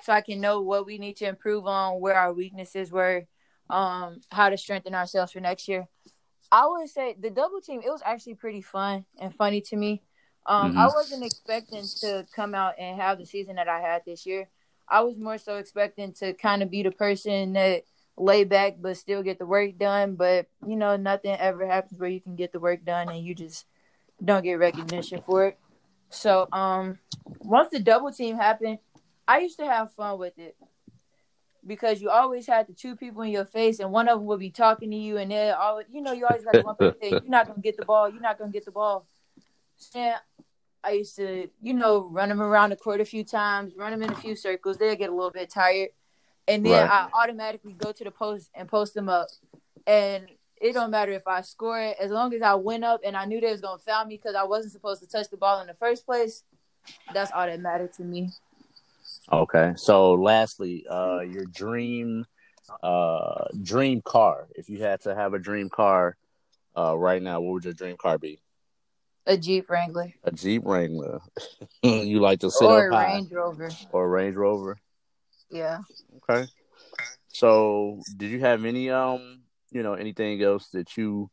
so 0.01 0.11
I 0.11 0.21
can 0.21 0.41
know 0.41 0.61
what 0.61 0.85
we 0.85 0.97
need 0.97 1.17
to 1.17 1.25
improve 1.25 1.67
on, 1.67 2.01
where 2.01 2.15
our 2.15 2.33
weaknesses 2.33 2.91
were, 2.91 3.27
um, 3.69 4.21
how 4.31 4.49
to 4.49 4.57
strengthen 4.57 4.95
ourselves 4.95 5.31
for 5.31 5.39
next 5.39 5.67
year. 5.67 5.87
I 6.51 6.67
would 6.67 6.89
say 6.89 7.15
the 7.19 7.29
double 7.29 7.61
team. 7.61 7.81
It 7.85 7.89
was 7.89 8.01
actually 8.03 8.35
pretty 8.35 8.61
fun 8.61 9.05
and 9.19 9.33
funny 9.35 9.61
to 9.61 9.75
me. 9.75 10.01
Um, 10.45 10.71
mm-hmm. 10.71 10.79
I 10.79 10.87
wasn't 10.87 11.23
expecting 11.23 11.83
to 12.01 12.25
come 12.35 12.55
out 12.55 12.73
and 12.79 12.99
have 12.99 13.19
the 13.19 13.25
season 13.25 13.55
that 13.55 13.67
I 13.67 13.79
had 13.81 14.01
this 14.05 14.25
year. 14.25 14.49
I 14.87 15.01
was 15.01 15.19
more 15.19 15.37
so 15.37 15.57
expecting 15.57 16.13
to 16.13 16.33
kind 16.33 16.63
of 16.63 16.71
be 16.71 16.81
the 16.81 16.91
person 16.91 17.53
that 17.53 17.83
lay 18.17 18.43
back 18.43 18.75
but 18.81 18.97
still 18.97 19.21
get 19.21 19.37
the 19.37 19.45
work 19.45 19.77
done. 19.77 20.15
But 20.15 20.47
you 20.65 20.75
know, 20.75 20.95
nothing 20.97 21.35
ever 21.39 21.67
happens 21.67 21.99
where 21.99 22.09
you 22.09 22.19
can 22.19 22.35
get 22.35 22.51
the 22.51 22.59
work 22.59 22.83
done 22.83 23.09
and 23.09 23.23
you 23.23 23.35
just 23.35 23.65
don't 24.23 24.43
get 24.43 24.53
recognition 24.53 25.21
for 25.25 25.47
it. 25.47 25.59
So 26.09 26.47
um 26.51 26.97
once 27.41 27.69
the 27.69 27.79
double 27.79 28.11
team 28.11 28.35
happened, 28.37 28.79
I 29.27 29.39
used 29.39 29.59
to 29.59 29.65
have 29.65 29.93
fun 29.93 30.17
with 30.17 30.37
it. 30.39 30.55
Because 31.65 32.01
you 32.01 32.09
always 32.09 32.47
had 32.47 32.67
the 32.67 32.73
two 32.73 32.95
people 32.95 33.21
in 33.21 33.31
your 33.31 33.45
face 33.45 33.79
and 33.79 33.91
one 33.91 34.07
of 34.07 34.19
them 34.19 34.27
would 34.27 34.39
be 34.39 34.49
talking 34.49 34.89
to 34.91 34.95
you 34.95 35.17
and 35.17 35.31
then 35.31 35.53
always 35.53 35.85
you 35.91 36.01
know, 36.01 36.13
you 36.13 36.25
always 36.25 36.45
got 36.45 36.63
one 36.63 36.75
person 36.75 36.99
say, 37.01 37.09
You're 37.09 37.21
not 37.27 37.47
gonna 37.47 37.61
get 37.61 37.77
the 37.77 37.85
ball, 37.85 38.09
you're 38.09 38.21
not 38.21 38.37
gonna 38.39 38.51
get 38.51 38.65
the 38.65 38.71
ball. 38.71 39.05
And 39.93 40.15
I 40.83 40.91
used 40.91 41.15
to, 41.17 41.49
you 41.61 41.73
know, 41.73 42.07
run 42.09 42.29
them 42.29 42.41
around 42.41 42.69
the 42.69 42.77
court 42.77 43.01
a 43.01 43.05
few 43.05 43.23
times, 43.23 43.73
run 43.75 43.91
them 43.91 44.01
in 44.01 44.11
a 44.11 44.15
few 44.15 44.35
circles. 44.35 44.77
They'll 44.77 44.95
get 44.95 45.09
a 45.09 45.15
little 45.15 45.31
bit 45.31 45.49
tired 45.49 45.89
and 46.49 46.65
then 46.65 46.89
right. 46.89 47.07
I 47.13 47.23
automatically 47.23 47.73
go 47.73 47.91
to 47.91 48.03
the 48.03 48.11
post 48.11 48.49
and 48.55 48.67
post 48.67 48.95
them 48.95 49.07
up. 49.07 49.27
And 49.85 50.27
it 50.59 50.73
don't 50.73 50.89
matter 50.89 51.11
if 51.11 51.27
I 51.27 51.41
score 51.41 51.79
it, 51.79 51.95
as 52.01 52.11
long 52.11 52.33
as 52.33 52.41
I 52.41 52.55
went 52.55 52.83
up 52.83 53.01
and 53.05 53.15
I 53.15 53.25
knew 53.25 53.39
they 53.39 53.51
was 53.51 53.61
gonna 53.61 53.77
foul 53.77 54.05
me 54.05 54.15
because 54.15 54.35
I 54.35 54.43
wasn't 54.43 54.73
supposed 54.73 55.01
to 55.01 55.07
touch 55.07 55.29
the 55.29 55.37
ball 55.37 55.61
in 55.61 55.67
the 55.67 55.75
first 55.75 56.05
place. 56.05 56.43
That's 57.13 57.31
all 57.31 57.45
that 57.45 57.59
mattered 57.59 57.93
to 57.93 58.03
me. 58.03 58.31
Okay. 59.31 59.73
So 59.75 60.13
lastly, 60.13 60.85
uh 60.89 61.19
your 61.21 61.45
dream 61.45 62.25
uh 62.83 63.45
dream 63.61 64.01
car. 64.03 64.47
If 64.55 64.69
you 64.69 64.81
had 64.81 65.01
to 65.01 65.15
have 65.15 65.33
a 65.33 65.39
dream 65.39 65.69
car 65.69 66.17
uh 66.75 66.97
right 66.97 67.21
now, 67.21 67.41
what 67.41 67.53
would 67.53 67.65
your 67.65 67.73
dream 67.73 67.97
car 67.97 68.17
be? 68.17 68.41
A 69.25 69.37
Jeep 69.37 69.69
Wrangler. 69.69 70.11
A 70.23 70.31
Jeep 70.31 70.63
Wrangler. 70.65 71.19
you 71.83 72.19
like 72.19 72.39
to 72.39 72.49
sit 72.49 72.65
or 72.65 72.87
up 72.87 72.93
high. 72.93 73.05
Or 73.05 73.09
a 73.09 73.13
Range 73.13 73.31
Rover. 73.31 73.69
Or 73.91 74.05
a 74.05 74.09
Range 74.09 74.35
Rover. 74.35 74.77
Yeah. 75.51 75.79
Okay. 76.17 76.47
So, 77.31 78.01
did 78.17 78.31
you 78.31 78.39
have 78.39 78.65
any 78.65 78.89
um, 78.89 79.41
you 79.71 79.83
know, 79.83 79.93
anything 79.93 80.41
else 80.41 80.69
that 80.69 80.97
you 80.97 81.29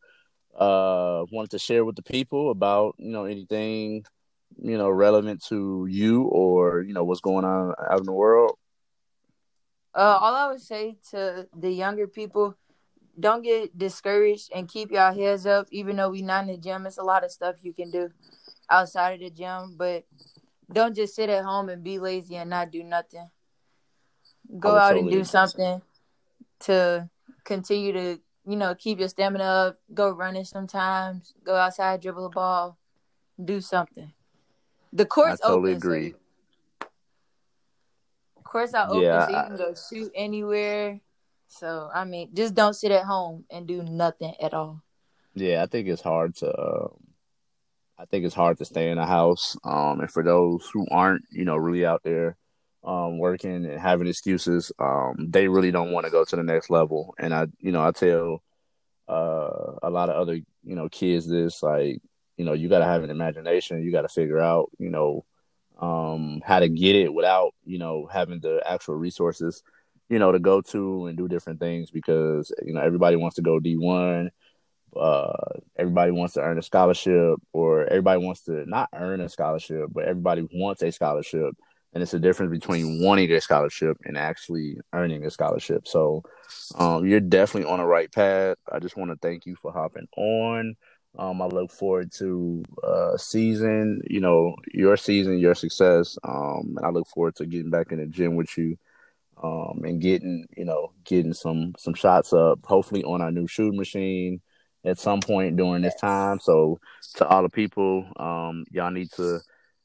uh 0.55 1.25
wanted 1.31 1.51
to 1.51 1.59
share 1.59 1.85
with 1.85 1.97
the 1.97 2.03
people 2.03 2.51
about, 2.51 2.95
you 2.99 3.11
know, 3.11 3.25
anything, 3.25 4.05
you 4.63 4.79
know, 4.79 4.91
relevant 4.91 5.45
to 5.45 5.87
you 5.89 6.25
or, 6.25 6.83
you 6.83 6.93
know, 6.93 7.05
what's 7.05 7.21
going 7.21 7.45
on 7.45 7.75
out 7.91 7.99
in 8.01 8.07
the 8.07 8.13
world? 8.13 8.57
Uh 9.95 10.19
all 10.21 10.35
I 10.35 10.49
would 10.49 10.61
say 10.61 10.99
to 11.11 11.49
the 11.57 11.71
younger 11.71 12.07
people, 12.07 12.57
don't 13.19 13.43
get 13.43 13.77
discouraged 13.77 14.51
and 14.55 14.69
keep 14.69 14.91
your 14.91 15.13
heads 15.13 15.47
up. 15.47 15.69
Even 15.71 15.97
though 15.97 16.11
we're 16.11 16.25
not 16.25 16.45
in 16.45 16.49
the 16.49 16.59
gym. 16.59 16.87
It's 16.87 16.99
a 16.99 17.03
lot 17.03 17.25
of 17.25 17.31
stuff 17.31 17.57
you 17.63 17.73
can 17.73 17.91
do 17.91 18.11
outside 18.71 19.15
of 19.15 19.21
the 19.21 19.31
gym, 19.31 19.77
but 19.77 20.05
don't 20.71 20.95
just 20.95 21.15
sit 21.15 21.31
at 21.31 21.45
home 21.45 21.69
and 21.69 21.83
be 21.83 21.99
lazy 21.99 22.37
and 22.37 22.51
not 22.51 22.71
do 22.71 22.83
nothing. 22.83 23.31
Go 24.59 24.77
out 24.77 24.93
totally 24.93 25.01
and 25.01 25.11
do 25.11 25.25
something 25.25 25.83
to 26.61 27.09
continue 27.45 27.93
to 27.93 28.21
you 28.47 28.57
know 28.57 28.75
keep 28.75 28.99
your 28.99 29.09
stamina 29.09 29.45
up. 29.45 29.79
Go 29.95 30.11
running 30.11 30.45
sometimes. 30.45 31.35
Go 31.45 31.55
outside 31.55 32.03
dribble 32.03 32.27
a 32.27 32.31
ball. 32.31 32.79
Do 33.43 33.61
something 33.61 34.13
the 34.97 35.07
court's 35.07 35.41
I 35.43 35.49
totally 35.49 35.73
open, 35.73 35.77
agree. 35.77 36.15
So 36.81 36.87
courts 38.45 38.75
are 38.75 38.89
open 38.89 39.03
yeah, 39.03 39.27
so 39.27 39.33
you 39.33 39.43
can 39.43 39.57
go 39.57 39.75
shoot 39.75 40.13
anywhere. 40.15 41.01
So 41.49 41.91
i 41.95 42.05
mean 42.05 42.31
just 42.35 42.55
don't 42.55 42.75
sit 42.75 42.91
at 42.91 43.05
home 43.05 43.45
and 43.51 43.67
do 43.67 43.83
nothing 43.83 44.35
at 44.41 44.53
all. 44.53 44.83
Yeah 45.35 45.63
i 45.63 45.67
think 45.67 45.87
it's 45.87 46.03
hard 46.03 46.35
to 46.37 46.49
um, 46.61 46.91
i 47.99 48.05
think 48.05 48.25
it's 48.25 48.35
hard 48.35 48.59
to 48.59 48.65
stay 48.65 48.91
in 48.91 48.99
a 48.99 49.07
house 49.07 49.57
um 49.63 50.01
and 50.01 50.11
for 50.11 50.25
those 50.25 50.69
who 50.73 50.87
aren't 50.91 51.23
you 51.31 51.45
know 51.45 51.57
really 51.57 51.87
out 51.87 52.03
there 52.03 52.37
um, 52.87 53.19
working 53.19 53.67
and 53.67 53.81
having 53.81 54.07
excuses, 54.07 54.71
um, 54.79 55.17
they 55.19 55.49
really 55.49 55.73
don't 55.73 55.91
want 55.91 56.07
to 56.07 56.13
go 56.13 56.25
to 56.25 56.37
the 56.37 56.43
next 56.43 56.71
level. 56.71 57.15
And 57.19 57.35
I, 57.35 57.49
you 57.59 57.73
know, 57.73 57.85
I 57.85 57.91
tell 57.91 58.43
uh, 59.09 59.73
a 59.83 59.91
lot 59.91 60.09
of 60.09 60.17
other, 60.17 60.35
you 60.35 60.77
know, 60.77 60.89
kids 60.89 61.29
this, 61.29 61.63
like, 61.63 62.01
you 62.37 62.45
know, 62.45 62.53
you 62.53 62.69
got 62.69 62.81
to 62.81 62.85
have 62.85 63.03
an 63.03 63.11
imagination. 63.11 63.83
You 63.83 63.93
got 63.93 64.03
to 64.03 64.09
figure 64.09 64.41
out, 64.41 64.71
you 64.79 64.91
know, 64.91 65.25
um, 65.79 66.43
how 66.45 66.61
to 66.61 66.69
get 66.69 66.97
it 66.97 67.13
without, 67.13 67.55
you 67.65 67.79
know, 67.79 68.09
having 68.11 68.41
the 68.41 68.63
actual 68.67 68.95
resources, 68.95 69.63
you 70.09 70.19
know, 70.19 70.33
to 70.33 70.39
go 70.39 70.61
to 70.61 71.07
and 71.07 71.17
do 71.17 71.29
different 71.29 71.61
things 71.61 71.91
because, 71.91 72.53
you 72.65 72.73
know, 72.73 72.81
everybody 72.81 73.17
wants 73.17 73.37
to 73.37 73.43
go 73.43 73.59
D1. 73.59 74.31
Uh, 74.95 75.61
everybody 75.77 76.11
wants 76.11 76.35
to 76.35 76.41
earn 76.41 76.59
a 76.59 76.63
scholarship 76.63 77.37
or 77.53 77.85
everybody 77.85 78.25
wants 78.25 78.43
to 78.43 78.65
not 78.67 78.89
earn 78.95 79.21
a 79.21 79.29
scholarship, 79.29 79.89
but 79.93 80.05
everybody 80.05 80.47
wants 80.55 80.83
a 80.83 80.91
scholarship 80.91 81.55
and 81.93 82.03
it's 82.03 82.15
a 82.15 82.19
difference 82.19 82.51
between 82.51 83.03
wanting 83.03 83.31
a 83.33 83.41
scholarship 83.41 83.97
and 84.05 84.19
actually 84.19 84.77
earning 84.93 85.25
a 85.25 85.31
scholarship. 85.31 85.89
So 85.89 86.23
um, 86.75 87.07
you're 87.07 87.21
definitely 87.21 87.71
on 87.71 87.79
the 87.79 87.87
right 87.87 88.13
path. 88.13 88.59
I 88.71 88.81
just 88.81 88.99
want 88.99 89.11
to 89.11 89.17
thank 89.23 89.47
you 89.47 89.57
for 89.57 89.73
hopping 89.73 90.07
on. 90.17 90.77
Um, 91.19 91.41
I 91.41 91.47
look 91.47 91.71
forward 91.71 92.13
to 92.19 92.63
uh, 92.85 93.17
season, 93.17 94.03
you 94.09 94.21
know, 94.21 94.55
your 94.73 94.97
season, 94.97 95.39
your 95.39 95.55
success. 95.55 96.19
Um, 96.25 96.75
and 96.77 96.85
I 96.85 96.91
look 96.91 97.07
forward 97.09 97.37
to 97.37 97.47
getting 97.47 97.71
back 97.71 97.93
in 97.93 97.99
the 97.99 98.07
gym 98.07 98.37
with 98.37 98.57
you 98.59 98.77
um, 99.43 99.83
and 99.85 100.01
getting, 100.01 100.47
you 100.57 100.65
know, 100.65 100.93
getting 101.05 101.33
some 101.33 101.75
some 101.79 101.95
shots 101.95 102.33
up, 102.33 102.61
hopefully 102.65 103.05
on 103.05 103.23
our 103.23 103.31
new 103.31 103.47
shooting 103.47 103.79
machine 103.79 104.41
at 104.85 104.99
some 104.99 105.21
point 105.21 105.57
during 105.57 105.83
this 105.83 105.95
time. 105.97 106.39
So 106.41 106.81
to 107.15 107.27
all 107.27 107.43
the 107.43 107.49
people, 107.49 108.07
um, 108.17 108.65
y'all 108.71 108.91
need 108.91 109.11
to 109.13 109.41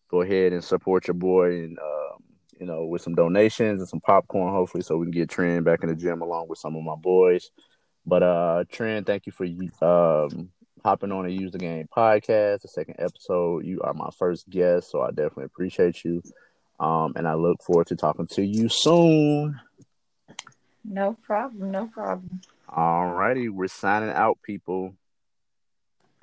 go 0.09 0.21
ahead 0.21 0.53
and 0.53 0.63
support 0.63 1.07
your 1.07 1.15
boy 1.15 1.59
and 1.59 1.79
uh, 1.79 2.17
you 2.59 2.65
know 2.65 2.85
with 2.85 3.01
some 3.01 3.15
donations 3.15 3.79
and 3.79 3.87
some 3.87 4.01
popcorn, 4.01 4.53
hopefully, 4.53 4.83
so 4.83 4.97
we 4.97 5.05
can 5.05 5.11
get 5.11 5.29
Trent 5.29 5.65
back 5.65 5.83
in 5.83 5.89
the 5.89 5.95
gym 5.95 6.21
along 6.21 6.47
with 6.49 6.59
some 6.59 6.75
of 6.75 6.83
my 6.83 6.95
boys. 6.95 7.51
But 8.05 8.23
uh, 8.23 8.63
Trent, 8.69 9.05
thank 9.05 9.25
you 9.25 9.31
for 9.31 9.45
um, 9.85 10.49
hopping 10.83 11.11
on 11.11 11.25
a 11.25 11.29
use 11.29 11.51
the 11.51 11.57
game 11.57 11.87
podcast, 11.95 12.61
the 12.61 12.67
second 12.67 12.95
episode. 12.99 13.65
You 13.65 13.81
are 13.81 13.93
my 13.93 14.09
first 14.17 14.49
guest, 14.49 14.91
so 14.91 15.01
I 15.01 15.09
definitely 15.09 15.45
appreciate 15.45 16.03
you. 16.03 16.21
Um, 16.79 17.13
and 17.15 17.27
I 17.27 17.35
look 17.35 17.61
forward 17.61 17.87
to 17.87 17.95
talking 17.95 18.27
to 18.27 18.43
you 18.43 18.67
soon. 18.69 19.59
No 20.83 21.15
problem. 21.21 21.71
No 21.71 21.87
problem. 21.87 22.41
All 22.67 23.07
righty. 23.11 23.49
We're 23.49 23.67
signing 23.67 24.09
out, 24.09 24.39
people. 24.41 24.95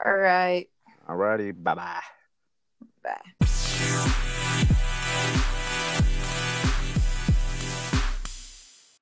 All 0.05 0.16
right. 0.16 0.68
All 1.09 1.16
righty. 1.16 1.53
Bye-bye. 1.53 2.01
Bye. 3.03 4.35